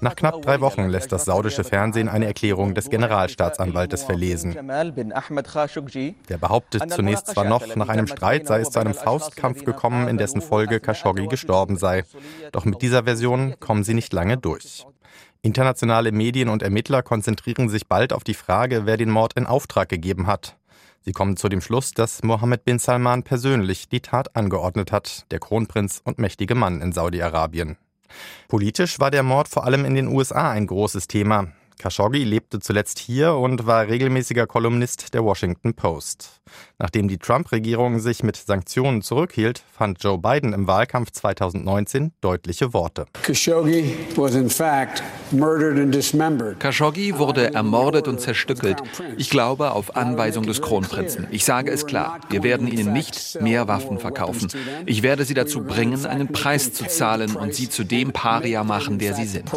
Nach 0.00 0.16
knapp 0.16 0.40
drei 0.40 0.60
Wochen 0.62 0.88
lässt 0.88 1.12
das 1.12 1.26
saudische 1.26 1.62
Fernsehen 1.62 2.08
eine 2.08 2.24
Erklärung 2.24 2.74
des 2.74 2.88
Generalstaatsanwaltes 2.88 4.02
verlesen. 4.02 4.54
Der 6.28 6.38
behauptet 6.38 6.90
zunächst 6.90 7.26
zwar 7.26 7.44
noch, 7.44 7.76
nach 7.76 7.90
einem 7.90 8.06
Streit 8.06 8.46
sei 8.46 8.60
es 8.60 8.70
zu 8.70 8.78
einem 8.78 8.94
Faustkampf 8.94 9.64
gekommen, 9.64 10.08
in 10.08 10.16
dessen 10.16 10.40
Folge 10.40 10.80
Khashoggi 10.80 11.26
gestorben 11.26 11.76
sei. 11.76 12.04
Doch 12.52 12.64
mit 12.64 12.80
dieser 12.80 13.04
Version 13.04 13.56
kommen 13.60 13.84
sie 13.84 13.94
nicht 13.94 14.12
lange 14.14 14.38
durch. 14.38 14.86
Internationale 15.42 16.12
Medien 16.12 16.48
und 16.48 16.62
Ermittler 16.62 17.02
konzentrieren 17.02 17.68
sich 17.68 17.86
bald 17.86 18.14
auf 18.14 18.24
die 18.24 18.34
Frage, 18.34 18.86
wer 18.86 18.96
den 18.96 19.10
Mord 19.10 19.34
in 19.34 19.46
Auftrag 19.46 19.90
gegeben 19.90 20.26
hat. 20.26 20.56
Sie 21.02 21.12
kommen 21.12 21.36
zu 21.36 21.48
dem 21.48 21.60
Schluss, 21.60 21.92
dass 21.92 22.22
Mohammed 22.22 22.64
bin 22.64 22.78
Salman 22.78 23.22
persönlich 23.22 23.88
die 23.88 24.00
Tat 24.00 24.34
angeordnet 24.34 24.92
hat, 24.92 25.24
der 25.30 25.40
Kronprinz 25.40 26.00
und 26.04 26.18
mächtige 26.18 26.54
Mann 26.54 26.80
in 26.80 26.92
Saudi-Arabien. 26.92 27.76
Politisch 28.48 29.00
war 29.00 29.10
der 29.10 29.22
Mord 29.22 29.48
vor 29.48 29.64
allem 29.64 29.84
in 29.84 29.94
den 29.94 30.08
USA 30.08 30.50
ein 30.50 30.66
großes 30.66 31.08
Thema. 31.08 31.52
Khashoggi 31.78 32.24
lebte 32.24 32.60
zuletzt 32.60 32.98
hier 32.98 33.34
und 33.34 33.66
war 33.66 33.88
regelmäßiger 33.88 34.46
Kolumnist 34.46 35.14
der 35.14 35.24
Washington 35.24 35.74
Post. 35.74 36.39
Nachdem 36.78 37.08
die 37.08 37.18
Trump-Regierung 37.18 37.98
sich 37.98 38.22
mit 38.22 38.36
Sanktionen 38.36 39.02
zurückhielt, 39.02 39.62
fand 39.72 40.02
Joe 40.02 40.18
Biden 40.18 40.52
im 40.52 40.66
Wahlkampf 40.66 41.10
2019 41.10 42.12
deutliche 42.20 42.72
Worte. 42.72 43.06
Khashoggi 46.58 47.18
wurde 47.18 47.54
ermordet 47.54 48.08
und 48.08 48.20
zerstückelt. 48.20 48.82
Ich 49.16 49.30
glaube 49.30 49.72
auf 49.72 49.96
Anweisung 49.96 50.44
des 50.46 50.62
Kronprinzen. 50.62 51.26
Ich 51.30 51.44
sage 51.44 51.70
es 51.70 51.86
klar, 51.86 52.20
wir 52.30 52.42
werden 52.42 52.66
ihnen 52.66 52.92
nicht 52.92 53.40
mehr 53.40 53.68
Waffen 53.68 53.98
verkaufen. 53.98 54.48
Ich 54.86 55.02
werde 55.02 55.24
sie 55.24 55.34
dazu 55.34 55.62
bringen, 55.62 56.06
einen 56.06 56.28
Preis 56.28 56.72
zu 56.72 56.86
zahlen 56.86 57.36
und 57.36 57.54
sie 57.54 57.68
zu 57.68 57.84
dem 57.84 58.12
Paria 58.12 58.64
machen, 58.64 58.98
der 58.98 59.14
sie 59.14 59.26
sind. 59.26 59.50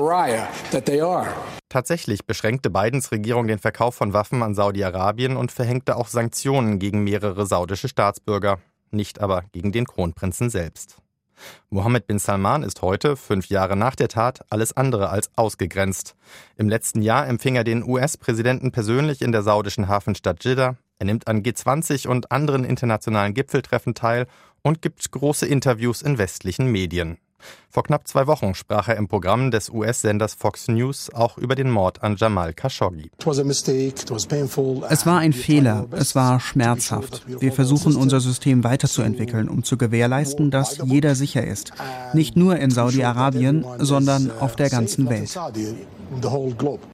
Tatsächlich 1.70 2.28
beschränkte 2.28 2.70
Bidens 2.70 3.12
Regierung 3.12 3.48
den 3.48 3.58
Verkauf 3.58 3.96
von 3.96 4.14
Waffen 4.14 4.44
an 4.44 4.54
Saudi-Arabien 4.54 5.36
und 5.36 5.52
verhängte 5.52 5.96
auch 5.96 6.08
Sanktionen 6.08 6.78
gegen 6.84 7.06
mehrere 7.06 7.46
saudische 7.46 7.88
Staatsbürger, 7.88 8.60
nicht 8.92 9.22
aber 9.22 9.46
gegen 9.54 9.72
den 9.72 9.86
Kronprinzen 9.86 10.50
selbst. 10.50 10.98
Mohammed 11.70 12.08
bin 12.08 12.20
Salman 12.20 12.62
ist 12.62 12.82
heute, 12.82 13.16
fünf 13.16 13.48
Jahre 13.48 13.78
nach 13.78 13.96
der 13.96 14.10
Tat, 14.10 14.42
alles 14.50 14.76
andere 14.76 15.08
als 15.08 15.32
ausgegrenzt. 15.38 16.18
Im 16.58 16.68
letzten 16.68 17.02
Jahr 17.02 17.26
empfing 17.26 17.56
er 17.56 17.64
den 17.64 17.88
US-Präsidenten 17.88 18.74
persönlich 18.74 19.22
in 19.22 19.32
der 19.32 19.44
saudischen 19.44 19.88
Hafenstadt 19.88 20.44
Jeddah. 20.44 20.76
Er 21.00 21.06
nimmt 21.06 21.30
an 21.30 21.42
G20 21.42 22.10
und 22.10 22.34
anderen 22.34 22.66
internationalen 22.66 23.34
Gipfeltreffen 23.34 23.96
teil 23.96 24.28
und 24.62 24.82
gibt 24.82 25.10
große 25.10 25.46
Interviews 25.46 26.02
in 26.02 26.18
westlichen 26.18 26.70
Medien. 26.70 27.18
Vor 27.70 27.84
knapp 27.84 28.08
zwei 28.08 28.28
Wochen 28.28 28.54
sprach 28.54 28.88
er 28.88 28.98
im 28.98 29.08
Programm 29.08 29.50
des 29.50 29.70
US-Senders 29.70 30.36
Fox 30.36 30.68
News 30.68 31.12
auch 31.12 31.38
über 31.38 31.56
den 31.56 31.72
Mord 31.72 32.04
an 32.04 32.16
Jamal 32.18 32.54
Khashoggi. 32.54 33.10
Es 34.90 35.06
war 35.06 35.18
ein 35.20 35.34
Fehler, 35.34 35.88
es 35.92 36.16
war 36.16 36.40
schmerzhaft. 36.40 37.26
Wir 37.28 37.52
versuchen 37.52 37.96
unser 37.96 38.20
System 38.20 38.64
weiterzuentwickeln, 38.64 39.50
um 39.50 39.64
zu 39.64 39.78
gewährleisten, 39.78 40.52
dass 40.52 40.78
jeder 40.86 41.16
sicher 41.16 41.46
ist. 41.46 41.74
Nicht 42.14 42.38
nur 42.38 42.58
in 42.58 42.70
Saudi-Arabien, 42.70 43.66
sondern 43.80 44.32
auf 44.40 44.56
der 44.56 44.70
ganzen 44.70 45.10
Welt. 45.10 45.36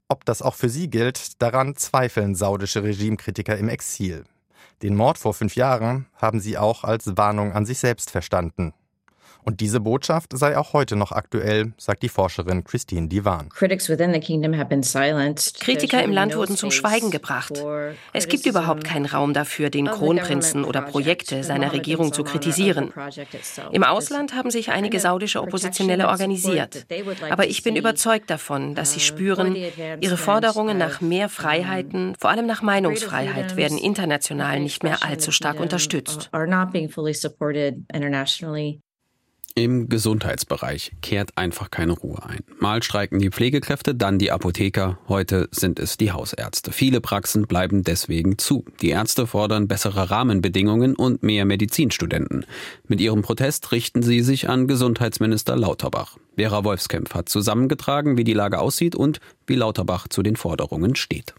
Ob 0.08 0.24
das 0.24 0.40
auch 0.42 0.54
für 0.54 0.68
sie 0.68 0.88
gilt, 0.88 1.42
daran 1.42 1.76
zweifeln 1.76 2.34
saudische 2.34 2.82
Regimekritiker 2.82 3.56
im 3.58 3.68
Exil. 3.68 4.24
Den 4.82 4.96
Mord 4.96 5.18
vor 5.18 5.34
fünf 5.34 5.56
Jahren 5.56 6.06
haben 6.16 6.40
sie 6.40 6.56
auch 6.56 6.84
als 6.84 7.18
Warnung 7.18 7.52
an 7.52 7.66
sich 7.66 7.78
selbst 7.78 8.10
verstanden. 8.10 8.72
Und 9.44 9.60
diese 9.60 9.80
Botschaft 9.80 10.36
sei 10.36 10.56
auch 10.56 10.72
heute 10.72 10.96
noch 10.96 11.12
aktuell, 11.12 11.72
sagt 11.78 12.02
die 12.02 12.08
Forscherin 12.08 12.64
Christine 12.64 13.08
Divan. 13.08 13.48
Kritiker 15.60 16.02
im 16.02 16.12
Land 16.12 16.36
wurden 16.36 16.56
zum 16.56 16.70
Schweigen 16.70 17.10
gebracht. 17.10 17.62
Es 18.12 18.28
gibt 18.28 18.46
überhaupt 18.46 18.84
keinen 18.84 19.06
Raum 19.06 19.34
dafür, 19.34 19.70
den 19.70 19.86
Kronprinzen 19.86 20.64
oder 20.64 20.82
Projekte 20.82 21.42
seiner 21.42 21.72
Regierung 21.72 22.12
zu 22.12 22.24
kritisieren. 22.24 22.92
Im 23.72 23.84
Ausland 23.84 24.34
haben 24.34 24.50
sich 24.50 24.70
einige 24.70 25.00
saudische 25.00 25.42
Oppositionelle 25.42 26.08
organisiert. 26.08 26.86
Aber 27.30 27.46
ich 27.46 27.62
bin 27.62 27.76
überzeugt 27.76 28.30
davon, 28.30 28.74
dass 28.74 28.92
sie 28.92 29.00
spüren, 29.00 29.56
ihre 30.00 30.16
Forderungen 30.16 30.78
nach 30.78 31.00
mehr 31.00 31.28
Freiheiten, 31.28 32.14
vor 32.18 32.30
allem 32.30 32.46
nach 32.46 32.62
Meinungsfreiheit, 32.62 33.56
werden 33.56 33.78
international 33.78 34.60
nicht 34.60 34.82
mehr 34.82 35.04
allzu 35.04 35.32
stark 35.32 35.60
unterstützt. 35.60 36.30
Im 39.56 39.88
Gesundheitsbereich 39.88 40.92
kehrt 41.02 41.36
einfach 41.36 41.72
keine 41.72 41.92
Ruhe 41.92 42.22
ein. 42.24 42.40
Mal 42.60 42.84
streiken 42.84 43.18
die 43.18 43.30
Pflegekräfte, 43.30 43.96
dann 43.96 44.18
die 44.18 44.30
Apotheker, 44.30 44.98
heute 45.08 45.48
sind 45.50 45.80
es 45.80 45.96
die 45.96 46.12
Hausärzte. 46.12 46.70
Viele 46.70 47.00
Praxen 47.00 47.48
bleiben 47.48 47.82
deswegen 47.82 48.38
zu. 48.38 48.64
Die 48.80 48.90
Ärzte 48.90 49.26
fordern 49.26 49.66
bessere 49.66 50.10
Rahmenbedingungen 50.10 50.94
und 50.94 51.24
mehr 51.24 51.44
Medizinstudenten. 51.44 52.46
Mit 52.86 53.00
ihrem 53.00 53.22
Protest 53.22 53.72
richten 53.72 54.02
sie 54.02 54.20
sich 54.20 54.48
an 54.48 54.68
Gesundheitsminister 54.68 55.56
Lauterbach. 55.56 56.16
Vera 56.36 56.62
Wolfskämpf 56.62 57.14
hat 57.14 57.28
zusammengetragen, 57.28 58.16
wie 58.16 58.24
die 58.24 58.34
Lage 58.34 58.60
aussieht 58.60 58.94
und 58.94 59.20
wie 59.46 59.56
Lauterbach 59.56 60.06
zu 60.06 60.22
den 60.22 60.36
Forderungen 60.36 60.94
steht. 60.94 61.34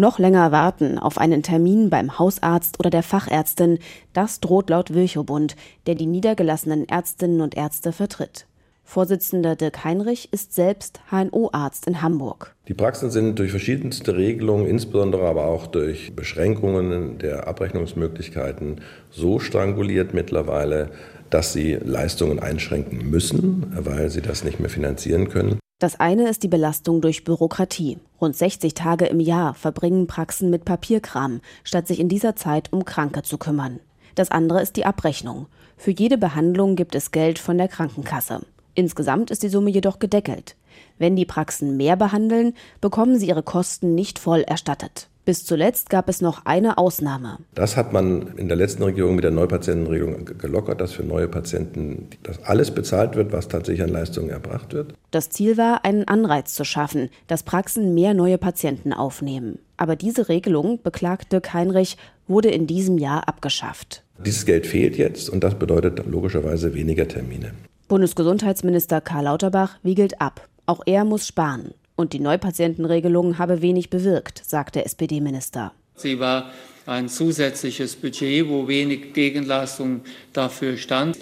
Noch 0.00 0.18
länger 0.18 0.50
warten 0.50 0.98
auf 0.98 1.18
einen 1.18 1.42
Termin 1.42 1.90
beim 1.90 2.18
Hausarzt 2.18 2.80
oder 2.80 2.88
der 2.88 3.02
Fachärztin, 3.02 3.78
das 4.14 4.40
droht 4.40 4.70
laut 4.70 4.94
Virchow-Bund, 4.94 5.56
der 5.86 5.94
die 5.94 6.06
niedergelassenen 6.06 6.88
Ärztinnen 6.88 7.42
und 7.42 7.54
Ärzte 7.54 7.92
vertritt. 7.92 8.46
Vorsitzender 8.82 9.56
Dirk 9.56 9.84
Heinrich 9.84 10.32
ist 10.32 10.54
selbst 10.54 11.00
HNO-Arzt 11.10 11.86
in 11.86 12.00
Hamburg. 12.00 12.54
Die 12.66 12.72
Praxen 12.72 13.10
sind 13.10 13.38
durch 13.38 13.50
verschiedenste 13.50 14.16
Regelungen, 14.16 14.66
insbesondere 14.66 15.28
aber 15.28 15.44
auch 15.44 15.66
durch 15.66 16.16
Beschränkungen 16.16 17.18
der 17.18 17.46
Abrechnungsmöglichkeiten, 17.46 18.80
so 19.10 19.38
stranguliert 19.38 20.14
mittlerweile, 20.14 20.92
dass 21.28 21.52
sie 21.52 21.74
Leistungen 21.74 22.38
einschränken 22.38 23.10
müssen, 23.10 23.70
weil 23.78 24.08
sie 24.08 24.22
das 24.22 24.44
nicht 24.44 24.60
mehr 24.60 24.70
finanzieren 24.70 25.28
können. 25.28 25.60
Das 25.80 25.98
eine 25.98 26.28
ist 26.28 26.42
die 26.42 26.48
Belastung 26.48 27.00
durch 27.00 27.24
Bürokratie. 27.24 27.98
Rund 28.20 28.36
60 28.36 28.74
Tage 28.74 29.06
im 29.06 29.18
Jahr 29.18 29.54
verbringen 29.54 30.06
Praxen 30.06 30.50
mit 30.50 30.66
Papierkram, 30.66 31.40
statt 31.64 31.88
sich 31.88 32.00
in 32.00 32.10
dieser 32.10 32.36
Zeit 32.36 32.70
um 32.70 32.84
Kranke 32.84 33.22
zu 33.22 33.38
kümmern. 33.38 33.80
Das 34.14 34.30
andere 34.30 34.60
ist 34.60 34.76
die 34.76 34.84
Abrechnung. 34.84 35.46
Für 35.78 35.90
jede 35.90 36.18
Behandlung 36.18 36.76
gibt 36.76 36.94
es 36.94 37.12
Geld 37.12 37.38
von 37.38 37.56
der 37.56 37.68
Krankenkasse. 37.68 38.40
Insgesamt 38.74 39.30
ist 39.30 39.42
die 39.42 39.48
Summe 39.48 39.70
jedoch 39.70 39.98
gedeckelt. 39.98 40.54
Wenn 40.98 41.16
die 41.16 41.24
Praxen 41.24 41.78
mehr 41.78 41.96
behandeln, 41.96 42.52
bekommen 42.82 43.18
sie 43.18 43.28
ihre 43.28 43.42
Kosten 43.42 43.94
nicht 43.94 44.18
voll 44.18 44.42
erstattet. 44.42 45.09
Bis 45.24 45.44
zuletzt 45.44 45.90
gab 45.90 46.08
es 46.08 46.20
noch 46.20 46.46
eine 46.46 46.78
Ausnahme. 46.78 47.38
Das 47.54 47.76
hat 47.76 47.92
man 47.92 48.36
in 48.36 48.48
der 48.48 48.56
letzten 48.56 48.82
Regierung 48.82 49.14
mit 49.14 49.24
der 49.24 49.30
Neupatientenregelung 49.30 50.24
gelockert, 50.38 50.80
dass 50.80 50.92
für 50.92 51.02
neue 51.02 51.28
Patienten 51.28 52.08
das 52.22 52.42
alles 52.42 52.70
bezahlt 52.70 53.16
wird, 53.16 53.32
was 53.32 53.48
tatsächlich 53.48 53.82
an 53.82 53.90
Leistungen 53.90 54.30
erbracht 54.30 54.72
wird. 54.72 54.94
Das 55.10 55.28
Ziel 55.28 55.56
war, 55.56 55.84
einen 55.84 56.08
Anreiz 56.08 56.54
zu 56.54 56.64
schaffen, 56.64 57.10
dass 57.26 57.42
Praxen 57.42 57.94
mehr 57.94 58.14
neue 58.14 58.38
Patienten 58.38 58.92
aufnehmen. 58.92 59.58
Aber 59.76 59.94
diese 59.94 60.28
Regelung, 60.28 60.80
beklagt 60.82 61.32
Dirk 61.32 61.52
Heinrich, 61.52 61.96
wurde 62.26 62.50
in 62.50 62.66
diesem 62.66 62.96
Jahr 62.98 63.28
abgeschafft. 63.28 64.02
Dieses 64.24 64.46
Geld 64.46 64.66
fehlt 64.66 64.96
jetzt 64.96 65.28
und 65.30 65.44
das 65.44 65.54
bedeutet 65.54 66.04
logischerweise 66.06 66.74
weniger 66.74 67.08
Termine. 67.08 67.52
Bundesgesundheitsminister 67.88 69.00
Karl 69.00 69.24
Lauterbach 69.24 69.78
wiegelt 69.82 70.20
ab. 70.20 70.48
Auch 70.66 70.82
er 70.86 71.04
muss 71.04 71.26
sparen. 71.26 71.74
Und 72.00 72.14
die 72.14 72.18
Neupatientenregelung 72.18 73.36
habe 73.36 73.60
wenig 73.60 73.90
bewirkt, 73.90 74.40
sagt 74.42 74.74
der 74.74 74.86
SPD-Minister. 74.86 75.72
Sie 75.96 76.18
war 76.18 76.46
ein 76.86 77.10
zusätzliches 77.10 77.94
Budget, 77.94 78.48
wo 78.48 78.68
wenig 78.68 79.12
Gegenleistung 79.12 80.00
dafür 80.32 80.78
stand. 80.78 81.18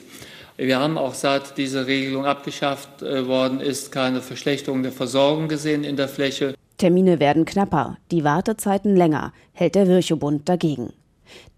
Wir 0.57 0.79
haben 0.79 0.97
auch 0.97 1.15
seit 1.15 1.59
diese 1.59 1.89
Regelung 1.89 2.27
abgeschafft 2.27 3.03
äh, 3.03 3.27
worden 3.27 3.59
ist 3.59 3.91
keine 3.91 4.21
Verschlechterung 4.21 4.85
der 4.85 4.93
Versorgung 4.93 5.49
gesehen 5.49 5.83
in 5.83 5.97
der 5.97 6.07
Fläche. 6.07 6.55
Termine 6.77 7.19
werden 7.19 7.45
knapper, 7.45 7.97
die 8.13 8.23
Wartezeiten 8.23 8.95
länger, 8.95 9.33
hält 9.55 9.75
der 9.75 9.89
Virchow-Bund 9.89 10.49
dagegen. 10.49 10.93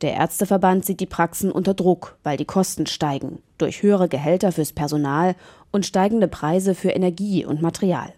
Der 0.01 0.15
Ärzteverband 0.15 0.87
sieht 0.87 1.01
die 1.01 1.05
Praxen 1.05 1.53
unter 1.53 1.75
Druck, 1.75 2.17
weil 2.23 2.39
die 2.39 2.47
Kosten 2.47 2.87
steigen, 2.87 3.43
durch 3.59 3.83
höhere 3.83 4.09
Gehälter 4.09 4.51
fürs 4.51 4.73
Personal 4.73 5.37
und 5.73 5.85
steigende 5.85 6.27
Preise 6.27 6.75
für 6.75 6.89
Energie 6.89 7.45
und 7.45 7.61
Material. 7.61 8.15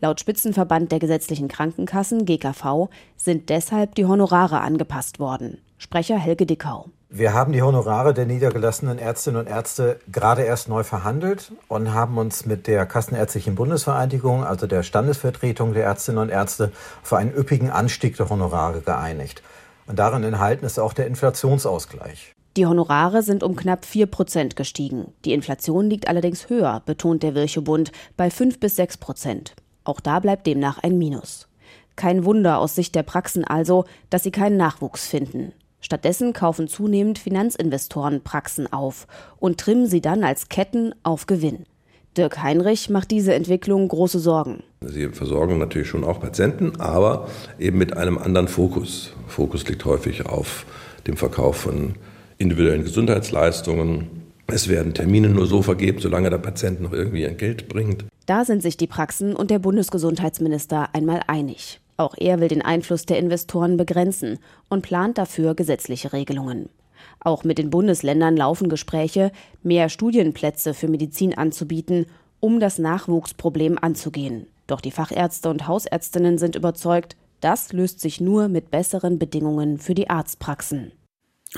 Laut 0.00 0.20
Spitzenverband 0.20 0.92
der 0.92 0.98
gesetzlichen 0.98 1.48
Krankenkassen 1.48 2.24
GKV 2.24 2.88
sind 3.16 3.48
deshalb 3.48 3.94
die 3.94 4.06
Honorare 4.06 4.60
angepasst 4.60 5.18
worden. 5.18 5.58
Sprecher 5.78 6.18
Helge 6.18 6.46
Dickau. 6.46 6.86
Wir 7.08 7.34
haben 7.34 7.52
die 7.52 7.62
Honorare 7.62 8.14
der 8.14 8.26
niedergelassenen 8.26 8.98
Ärztinnen 8.98 9.40
und 9.40 9.46
Ärzte 9.46 10.00
gerade 10.10 10.42
erst 10.42 10.68
neu 10.68 10.82
verhandelt 10.82 11.52
und 11.68 11.94
haben 11.94 12.18
uns 12.18 12.46
mit 12.46 12.66
der 12.66 12.84
Kassenärztlichen 12.84 13.54
Bundesvereinigung, 13.54 14.44
also 14.44 14.66
der 14.66 14.82
Standesvertretung 14.82 15.72
der 15.72 15.84
Ärztinnen 15.84 16.20
und 16.20 16.30
Ärzte, 16.30 16.72
für 17.02 17.16
einen 17.18 17.32
üppigen 17.32 17.70
Anstieg 17.70 18.16
der 18.16 18.28
Honorare 18.28 18.80
geeinigt. 18.80 19.42
Und 19.86 19.98
darin 20.00 20.24
enthalten 20.24 20.66
ist 20.66 20.80
auch 20.80 20.92
der 20.92 21.06
Inflationsausgleich. 21.06 22.32
Die 22.56 22.66
Honorare 22.66 23.22
sind 23.22 23.42
um 23.44 23.54
knapp 23.54 23.84
4 23.84 24.06
Prozent 24.06 24.56
gestiegen. 24.56 25.12
Die 25.24 25.32
Inflation 25.32 25.88
liegt 25.88 26.08
allerdings 26.08 26.48
höher, 26.48 26.82
betont 26.86 27.22
der 27.22 27.34
Virchow-Bund, 27.34 27.92
bei 28.16 28.30
5 28.30 28.58
bis 28.58 28.76
6 28.76 28.96
Prozent. 28.96 29.54
Auch 29.86 30.00
da 30.00 30.18
bleibt 30.18 30.48
demnach 30.48 30.78
ein 30.82 30.98
Minus. 30.98 31.46
Kein 31.94 32.24
Wunder 32.24 32.58
aus 32.58 32.74
Sicht 32.74 32.94
der 32.96 33.04
Praxen 33.04 33.44
also, 33.44 33.84
dass 34.10 34.24
sie 34.24 34.32
keinen 34.32 34.56
Nachwuchs 34.56 35.06
finden. 35.06 35.52
Stattdessen 35.80 36.32
kaufen 36.32 36.66
zunehmend 36.66 37.20
Finanzinvestoren 37.20 38.22
Praxen 38.22 38.72
auf 38.72 39.06
und 39.38 39.60
trimmen 39.60 39.86
sie 39.86 40.00
dann 40.00 40.24
als 40.24 40.48
Ketten 40.48 40.92
auf 41.04 41.26
Gewinn. 41.26 41.66
Dirk 42.16 42.42
Heinrich 42.42 42.90
macht 42.90 43.12
diese 43.12 43.34
Entwicklung 43.34 43.86
große 43.86 44.18
Sorgen. 44.18 44.64
Sie 44.80 45.08
versorgen 45.08 45.58
natürlich 45.58 45.88
schon 45.88 46.02
auch 46.02 46.18
Patienten, 46.18 46.80
aber 46.80 47.28
eben 47.58 47.78
mit 47.78 47.96
einem 47.96 48.18
anderen 48.18 48.48
Fokus. 48.48 49.12
Fokus 49.28 49.68
liegt 49.68 49.84
häufig 49.84 50.26
auf 50.26 50.66
dem 51.06 51.16
Verkauf 51.16 51.56
von 51.58 51.94
individuellen 52.38 52.82
Gesundheitsleistungen. 52.82 54.15
Es 54.48 54.68
werden 54.68 54.94
Termine 54.94 55.28
nur 55.28 55.46
so 55.46 55.62
vergeben, 55.62 56.00
solange 56.00 56.30
der 56.30 56.38
Patient 56.38 56.80
noch 56.80 56.92
irgendwie 56.92 57.26
ein 57.26 57.36
Geld 57.36 57.68
bringt. 57.68 58.04
Da 58.26 58.44
sind 58.44 58.62
sich 58.62 58.76
die 58.76 58.86
Praxen 58.86 59.34
und 59.34 59.50
der 59.50 59.58
Bundesgesundheitsminister 59.58 60.90
einmal 60.92 61.20
einig. 61.26 61.80
Auch 61.96 62.14
er 62.18 62.40
will 62.40 62.48
den 62.48 62.62
Einfluss 62.62 63.06
der 63.06 63.18
Investoren 63.18 63.76
begrenzen 63.76 64.38
und 64.68 64.82
plant 64.82 65.18
dafür 65.18 65.54
gesetzliche 65.54 66.12
Regelungen. 66.12 66.68
Auch 67.20 67.44
mit 67.44 67.58
den 67.58 67.70
Bundesländern 67.70 68.36
laufen 68.36 68.68
Gespräche, 68.68 69.32
mehr 69.62 69.88
Studienplätze 69.88 70.74
für 70.74 70.88
Medizin 70.88 71.36
anzubieten, 71.36 72.06
um 72.40 72.60
das 72.60 72.78
Nachwuchsproblem 72.78 73.78
anzugehen. 73.80 74.46
Doch 74.66 74.80
die 74.80 74.90
Fachärzte 74.90 75.48
und 75.48 75.66
Hausärztinnen 75.66 76.38
sind 76.38 76.56
überzeugt, 76.56 77.16
das 77.40 77.72
löst 77.72 78.00
sich 78.00 78.20
nur 78.20 78.48
mit 78.48 78.70
besseren 78.70 79.18
Bedingungen 79.18 79.78
für 79.78 79.94
die 79.94 80.10
Arztpraxen. 80.10 80.92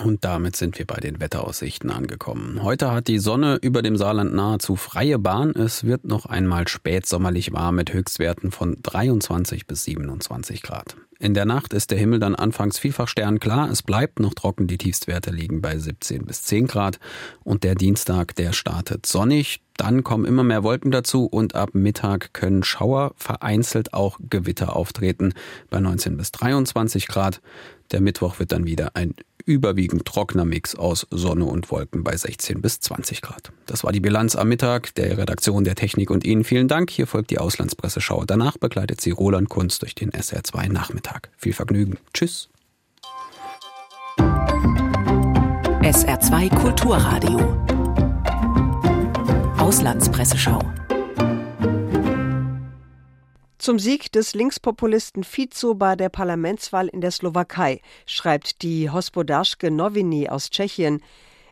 Und 0.04 0.24
damit 0.24 0.56
sind 0.56 0.78
wir 0.78 0.86
bei 0.86 0.96
den 0.96 1.20
Wetteraussichten 1.20 1.90
angekommen. 1.90 2.62
Heute 2.62 2.92
hat 2.92 3.08
die 3.08 3.18
Sonne 3.18 3.58
über 3.60 3.82
dem 3.82 3.96
Saarland 3.96 4.34
nahezu 4.34 4.76
freie 4.76 5.18
Bahn. 5.18 5.50
Es 5.50 5.84
wird 5.84 6.04
noch 6.04 6.26
einmal 6.26 6.68
spätsommerlich 6.68 7.52
warm 7.52 7.76
mit 7.76 7.92
Höchstwerten 7.92 8.50
von 8.50 8.76
23 8.82 9.66
bis 9.66 9.84
27 9.84 10.62
Grad. 10.62 10.96
In 11.20 11.34
der 11.34 11.46
Nacht 11.46 11.72
ist 11.72 11.90
der 11.90 11.98
Himmel 11.98 12.20
dann 12.20 12.36
anfangs 12.36 12.78
vielfach 12.78 13.08
sternklar. 13.08 13.68
Es 13.70 13.82
bleibt 13.82 14.20
noch 14.20 14.34
trocken. 14.34 14.68
Die 14.68 14.78
Tiefstwerte 14.78 15.30
liegen 15.30 15.60
bei 15.60 15.76
17 15.76 16.24
bis 16.24 16.44
10 16.44 16.68
Grad. 16.68 17.00
Und 17.42 17.64
der 17.64 17.74
Dienstag, 17.74 18.36
der 18.36 18.52
startet 18.52 19.04
sonnig. 19.04 19.60
Dann 19.78 20.02
kommen 20.02 20.24
immer 20.24 20.42
mehr 20.42 20.64
Wolken 20.64 20.90
dazu 20.90 21.24
und 21.24 21.54
ab 21.54 21.70
Mittag 21.72 22.34
können 22.34 22.64
Schauer, 22.64 23.12
vereinzelt 23.16 23.94
auch 23.94 24.18
Gewitter 24.28 24.74
auftreten 24.74 25.32
bei 25.70 25.78
19 25.78 26.16
bis 26.16 26.32
23 26.32 27.06
Grad. 27.06 27.40
Der 27.92 28.00
Mittwoch 28.00 28.40
wird 28.40 28.52
dann 28.52 28.66
wieder 28.66 28.96
ein 28.96 29.14
überwiegend 29.46 30.04
trockener 30.04 30.44
Mix 30.44 30.74
aus 30.74 31.06
Sonne 31.10 31.44
und 31.44 31.70
Wolken 31.70 32.02
bei 32.02 32.16
16 32.16 32.60
bis 32.60 32.80
20 32.80 33.22
Grad. 33.22 33.52
Das 33.66 33.84
war 33.84 33.92
die 33.92 34.00
Bilanz 34.00 34.34
am 34.34 34.48
Mittag 34.48 34.94
der 34.96 35.16
Redaktion 35.16 35.62
der 35.62 35.76
Technik 35.76 36.10
und 36.10 36.24
Ihnen 36.24 36.42
vielen 36.42 36.66
Dank. 36.66 36.90
Hier 36.90 37.06
folgt 37.06 37.30
die 37.30 37.38
Auslandspresseschau. 37.38 38.24
Danach 38.26 38.58
begleitet 38.58 39.00
sie 39.00 39.12
Roland 39.12 39.48
Kunz 39.48 39.78
durch 39.78 39.94
den 39.94 40.10
SR2 40.10 40.70
Nachmittag. 40.70 41.30
Viel 41.36 41.52
Vergnügen. 41.52 41.98
Tschüss. 42.12 42.48
SR2 45.82 46.54
Kulturradio. 46.60 47.77
Auslandspresseschau. 49.68 50.62
Zum 53.58 53.78
Sieg 53.78 54.10
des 54.12 54.34
Linkspopulisten 54.34 55.24
Fico 55.24 55.74
bei 55.74 55.94
der 55.94 56.08
Parlamentswahl 56.08 56.88
in 56.88 57.02
der 57.02 57.10
Slowakei 57.10 57.82
schreibt 58.06 58.62
die 58.62 58.88
Hospodarske 58.88 59.70
Noviny 59.70 60.30
aus 60.30 60.48
Tschechien. 60.48 61.02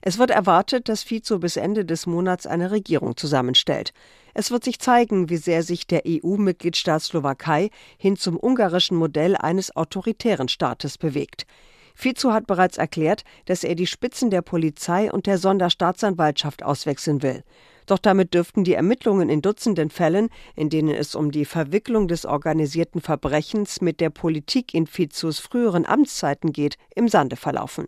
Es 0.00 0.16
wird 0.16 0.30
erwartet, 0.30 0.88
dass 0.88 1.02
Fico 1.02 1.38
bis 1.38 1.58
Ende 1.58 1.84
des 1.84 2.06
Monats 2.06 2.46
eine 2.46 2.70
Regierung 2.70 3.18
zusammenstellt. 3.18 3.92
Es 4.32 4.50
wird 4.50 4.64
sich 4.64 4.78
zeigen, 4.78 5.28
wie 5.28 5.36
sehr 5.36 5.62
sich 5.62 5.86
der 5.86 6.04
EU-Mitgliedstaat 6.08 7.02
Slowakei 7.02 7.68
hin 7.98 8.16
zum 8.16 8.38
ungarischen 8.42 8.96
Modell 8.96 9.36
eines 9.36 9.76
autoritären 9.76 10.48
Staates 10.48 10.96
bewegt. 10.96 11.46
Fico 11.94 12.32
hat 12.32 12.46
bereits 12.46 12.78
erklärt, 12.78 13.24
dass 13.44 13.62
er 13.62 13.74
die 13.74 13.86
Spitzen 13.86 14.30
der 14.30 14.40
Polizei 14.40 15.12
und 15.12 15.26
der 15.26 15.36
Sonderstaatsanwaltschaft 15.36 16.62
auswechseln 16.62 17.22
will. 17.22 17.44
Doch 17.86 17.98
damit 17.98 18.34
dürften 18.34 18.64
die 18.64 18.74
Ermittlungen 18.74 19.28
in 19.28 19.42
Dutzenden 19.42 19.90
Fällen, 19.90 20.28
in 20.56 20.68
denen 20.68 20.94
es 20.94 21.14
um 21.14 21.30
die 21.30 21.44
Verwicklung 21.44 22.08
des 22.08 22.26
organisierten 22.26 23.00
Verbrechens 23.00 23.80
mit 23.80 24.00
der 24.00 24.10
Politik 24.10 24.74
in 24.74 24.86
Fizos 24.86 25.38
früheren 25.38 25.86
Amtszeiten 25.86 26.52
geht, 26.52 26.76
im 26.94 27.08
Sande 27.08 27.36
verlaufen. 27.36 27.86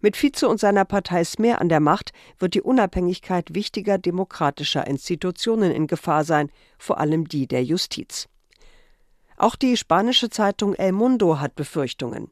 Mit 0.00 0.16
Fizo 0.16 0.48
und 0.48 0.60
seiner 0.60 0.84
Partei 0.84 1.24
Smer 1.24 1.60
an 1.60 1.68
der 1.68 1.80
Macht 1.80 2.12
wird 2.38 2.54
die 2.54 2.62
Unabhängigkeit 2.62 3.54
wichtiger 3.54 3.98
demokratischer 3.98 4.86
Institutionen 4.86 5.72
in 5.72 5.86
Gefahr 5.86 6.24
sein, 6.24 6.50
vor 6.78 6.98
allem 6.98 7.28
die 7.28 7.46
der 7.46 7.64
Justiz. 7.64 8.28
Auch 9.36 9.56
die 9.56 9.76
spanische 9.76 10.30
Zeitung 10.30 10.74
El 10.74 10.92
Mundo 10.92 11.40
hat 11.40 11.56
Befürchtungen. 11.56 12.30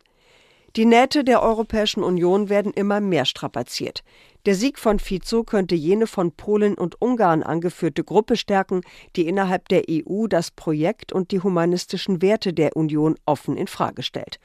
Die 0.77 0.87
Nähte 0.87 1.23
der 1.23 1.41
Europäischen 1.41 2.03
Union 2.03 2.49
werden 2.49 2.73
immer 2.73 3.01
mehr 3.01 3.27
strapaziert. 3.27 4.03
Der 4.45 4.57
Sieg 4.57 4.81
von 4.81 4.99
Fico 4.99 5.45
könnte 5.45 5.77
jene 5.77 6.09
von 6.09 6.33
Polen 6.33 6.75
und 6.75 7.01
Ungarn 7.01 7.45
angeführte 7.45 8.03
Gruppe 8.03 8.37
stärken, 8.37 8.81
die 9.15 9.29
innerhalb 9.29 9.69
der 9.69 9.85
EU 9.89 10.27
das 10.27 10.51
Projekt 10.51 11.13
und 11.13 11.31
die 11.31 11.39
humanistischen 11.39 12.21
Werte 12.23 12.53
der 12.53 12.77
Union 12.77 13.15
offen 13.25 13.57
in 13.57 13.69
Frage 13.69 14.03
stellt. 14.03 14.41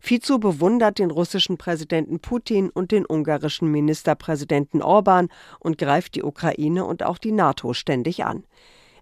Fico 0.00 0.38
bewundert 0.38 0.98
den 0.98 1.10
russischen 1.10 1.56
Präsidenten 1.56 2.20
Putin 2.20 2.68
und 2.68 2.92
den 2.92 3.06
ungarischen 3.06 3.70
Ministerpräsidenten 3.70 4.82
Orban 4.82 5.28
und 5.60 5.78
greift 5.78 6.14
die 6.14 6.22
Ukraine 6.22 6.84
und 6.84 7.02
auch 7.02 7.16
die 7.16 7.32
NATO 7.32 7.72
ständig 7.72 8.22
an. 8.26 8.44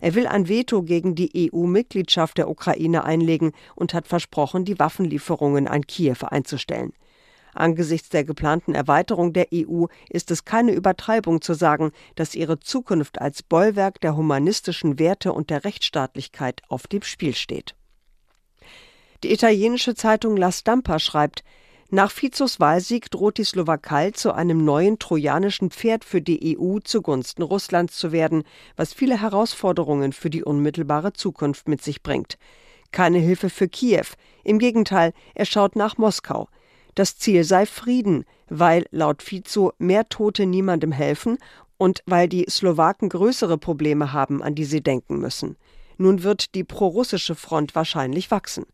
Er 0.00 0.14
will 0.14 0.26
ein 0.26 0.48
Veto 0.48 0.82
gegen 0.82 1.14
die 1.14 1.50
EU-Mitgliedschaft 1.52 2.38
der 2.38 2.48
Ukraine 2.48 3.04
einlegen 3.04 3.52
und 3.74 3.94
hat 3.94 4.06
versprochen, 4.06 4.64
die 4.64 4.78
Waffenlieferungen 4.78 5.66
an 5.68 5.86
Kiew 5.86 6.18
einzustellen. 6.22 6.92
Angesichts 7.54 8.08
der 8.10 8.24
geplanten 8.24 8.74
Erweiterung 8.74 9.32
der 9.32 9.48
EU 9.52 9.86
ist 10.08 10.30
es 10.30 10.44
keine 10.44 10.72
Übertreibung 10.72 11.40
zu 11.40 11.54
sagen, 11.54 11.90
dass 12.14 12.34
ihre 12.34 12.60
Zukunft 12.60 13.20
als 13.20 13.42
Bollwerk 13.42 14.00
der 14.00 14.16
humanistischen 14.16 14.98
Werte 14.98 15.32
und 15.32 15.50
der 15.50 15.64
Rechtsstaatlichkeit 15.64 16.62
auf 16.68 16.86
dem 16.86 17.02
Spiel 17.02 17.34
steht. 17.34 17.74
Die 19.24 19.32
italienische 19.32 19.96
Zeitung 19.96 20.36
La 20.36 20.52
Stampa 20.52 21.00
schreibt, 21.00 21.42
nach 21.90 22.10
Fizos 22.10 22.60
Wahlsieg 22.60 23.10
droht 23.10 23.38
die 23.38 23.44
Slowakei 23.44 24.10
zu 24.10 24.32
einem 24.32 24.62
neuen 24.62 24.98
trojanischen 24.98 25.70
Pferd 25.70 26.04
für 26.04 26.20
die 26.20 26.58
EU 26.58 26.80
zugunsten 26.80 27.42
Russlands 27.42 27.96
zu 27.96 28.12
werden, 28.12 28.42
was 28.76 28.92
viele 28.92 29.20
Herausforderungen 29.20 30.12
für 30.12 30.28
die 30.28 30.44
unmittelbare 30.44 31.14
Zukunft 31.14 31.66
mit 31.66 31.82
sich 31.82 32.02
bringt. 32.02 32.36
Keine 32.92 33.18
Hilfe 33.18 33.48
für 33.48 33.68
Kiew, 33.68 34.04
im 34.44 34.58
Gegenteil, 34.58 35.14
er 35.34 35.46
schaut 35.46 35.76
nach 35.76 35.96
Moskau. 35.96 36.48
Das 36.94 37.16
Ziel 37.16 37.44
sei 37.44 37.64
Frieden, 37.64 38.26
weil 38.50 38.84
laut 38.90 39.22
Fico 39.22 39.72
mehr 39.78 40.10
Tote 40.10 40.44
niemandem 40.44 40.92
helfen 40.92 41.38
und 41.78 42.02
weil 42.04 42.28
die 42.28 42.44
Slowaken 42.50 43.08
größere 43.08 43.56
Probleme 43.56 44.12
haben, 44.12 44.42
an 44.42 44.54
die 44.54 44.64
sie 44.64 44.82
denken 44.82 45.20
müssen. 45.20 45.56
Nun 45.96 46.22
wird 46.22 46.54
die 46.54 46.64
prorussische 46.64 47.34
Front 47.34 47.74
wahrscheinlich 47.74 48.30
wachsen. 48.30 48.66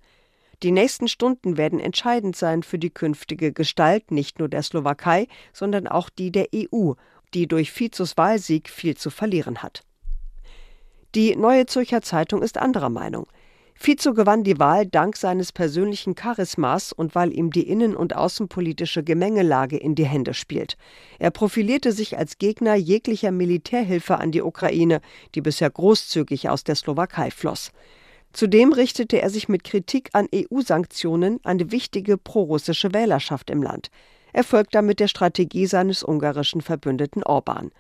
Die 0.63 0.71
nächsten 0.71 1.09
Stunden 1.09 1.57
werden 1.57 1.81
entscheidend 1.81 2.37
sein 2.37 2.63
für 2.63 2.79
die 2.79 2.91
künftige 2.91 3.53
Gestalt 3.53 4.11
nicht 4.11 4.39
nur 4.39 4.49
der 4.49 4.63
Slowakei, 4.63 5.27
sondern 5.53 5.87
auch 5.89 6.09
die 6.11 6.31
der 6.31 6.49
EU, 6.55 6.93
die 7.35 7.47
durch 7.47 7.73
Fizos 7.73 8.17
Wahlsieg 8.17 8.69
viel 8.69 8.97
zu 8.97 9.11
verlieren 9.11 9.63
hat. 9.63 9.83
Die 11.15 11.37
Neue 11.37 11.67
Zürcher 11.67 12.03
Zeitung 12.03 12.43
ist 12.43 12.59
anderer 12.59 12.91
Meinung. 12.91 13.27
Fico 13.77 14.15
gewann 14.15 14.45
die 14.45 14.59
Wahl 14.59 14.87
dank 14.87 15.17
seines 15.17 15.53
persönlichen 15.53 16.15
Charismas 16.15 16.93
und 16.93 17.15
weil 17.15 17.33
ihm 17.33 17.51
die 17.51 17.69
innen- 17.69 17.97
und 17.97 18.15
außenpolitische 18.17 19.03
Gemengelage 19.03 19.77
in 19.77 19.95
die 19.95 20.07
Hände 20.07 20.33
spielt. 20.33 20.77
Er 21.19 21.31
profilierte 21.31 21.93
sich 21.93 22.17
als 22.17 22.39
Gegner 22.39 22.77
jeglicher 22.77 23.33
Militärhilfe 23.33 24.19
an 24.19 24.31
die 24.31 24.43
Ukraine, 24.43 25.01
die 25.35 25.41
bisher 25.41 25.71
großzügig 25.71 26.49
aus 26.49 26.65
der 26.65 26.77
Slowakei 26.77 27.31
floss. 27.31 27.73
Zudem 28.35 28.73
richtete 28.73 29.23
er 29.23 29.31
sich 29.31 29.49
mit 29.49 29.63
Kritik 29.63 30.11
an 30.13 30.27
EU-Sanktionen 30.35 31.39
an 31.45 31.57
die 31.57 31.71
wichtige 31.71 32.19
prorussische 32.19 32.93
Wählerschaft 32.93 33.49
im 33.49 33.63
Land. 33.63 33.93
Er 34.33 34.43
folgt 34.43 34.75
damit 34.75 34.99
der 34.99 35.07
Strategie 35.07 35.67
seines 35.67 36.03
ungarischen 36.03 36.61
Verbündeten 36.61 37.23
Orban. 37.23 37.71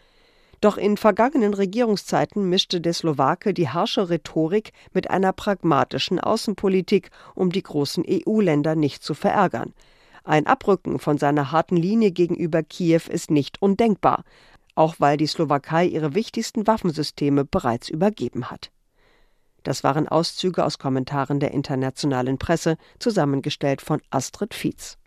Doch 0.60 0.76
in 0.76 0.96
vergangenen 0.96 1.54
Regierungszeiten 1.54 2.48
mischte 2.48 2.80
der 2.80 2.94
Slowake 2.94 3.52
die 3.52 3.68
harsche 3.68 4.08
Rhetorik 4.08 4.72
mit 4.92 5.10
einer 5.10 5.32
pragmatischen 5.32 6.20
Außenpolitik, 6.20 7.10
um 7.34 7.50
die 7.50 7.64
großen 7.64 8.04
EU-Länder 8.08 8.76
nicht 8.76 9.02
zu 9.02 9.14
verärgern. 9.14 9.74
Ein 10.22 10.46
Abrücken 10.46 11.00
von 11.00 11.18
seiner 11.18 11.50
harten 11.50 11.76
Linie 11.76 12.12
gegenüber 12.12 12.62
Kiew 12.62 13.02
ist 13.10 13.32
nicht 13.32 13.60
undenkbar, 13.60 14.22
auch 14.76 14.94
weil 15.00 15.16
die 15.16 15.26
Slowakei 15.26 15.84
ihre 15.84 16.14
wichtigsten 16.14 16.68
Waffensysteme 16.68 17.44
bereits 17.44 17.88
übergeben 17.88 18.52
hat. 18.52 18.70
Das 19.64 19.82
waren 19.82 20.06
Auszüge 20.06 20.64
aus 20.64 20.78
Kommentaren 20.78 21.40
der 21.40 21.50
internationalen 21.50 22.38
Presse, 22.38 22.76
zusammengestellt 23.00 23.82
von 23.82 24.00
Astrid 24.10 24.54
Fietz. 24.54 24.98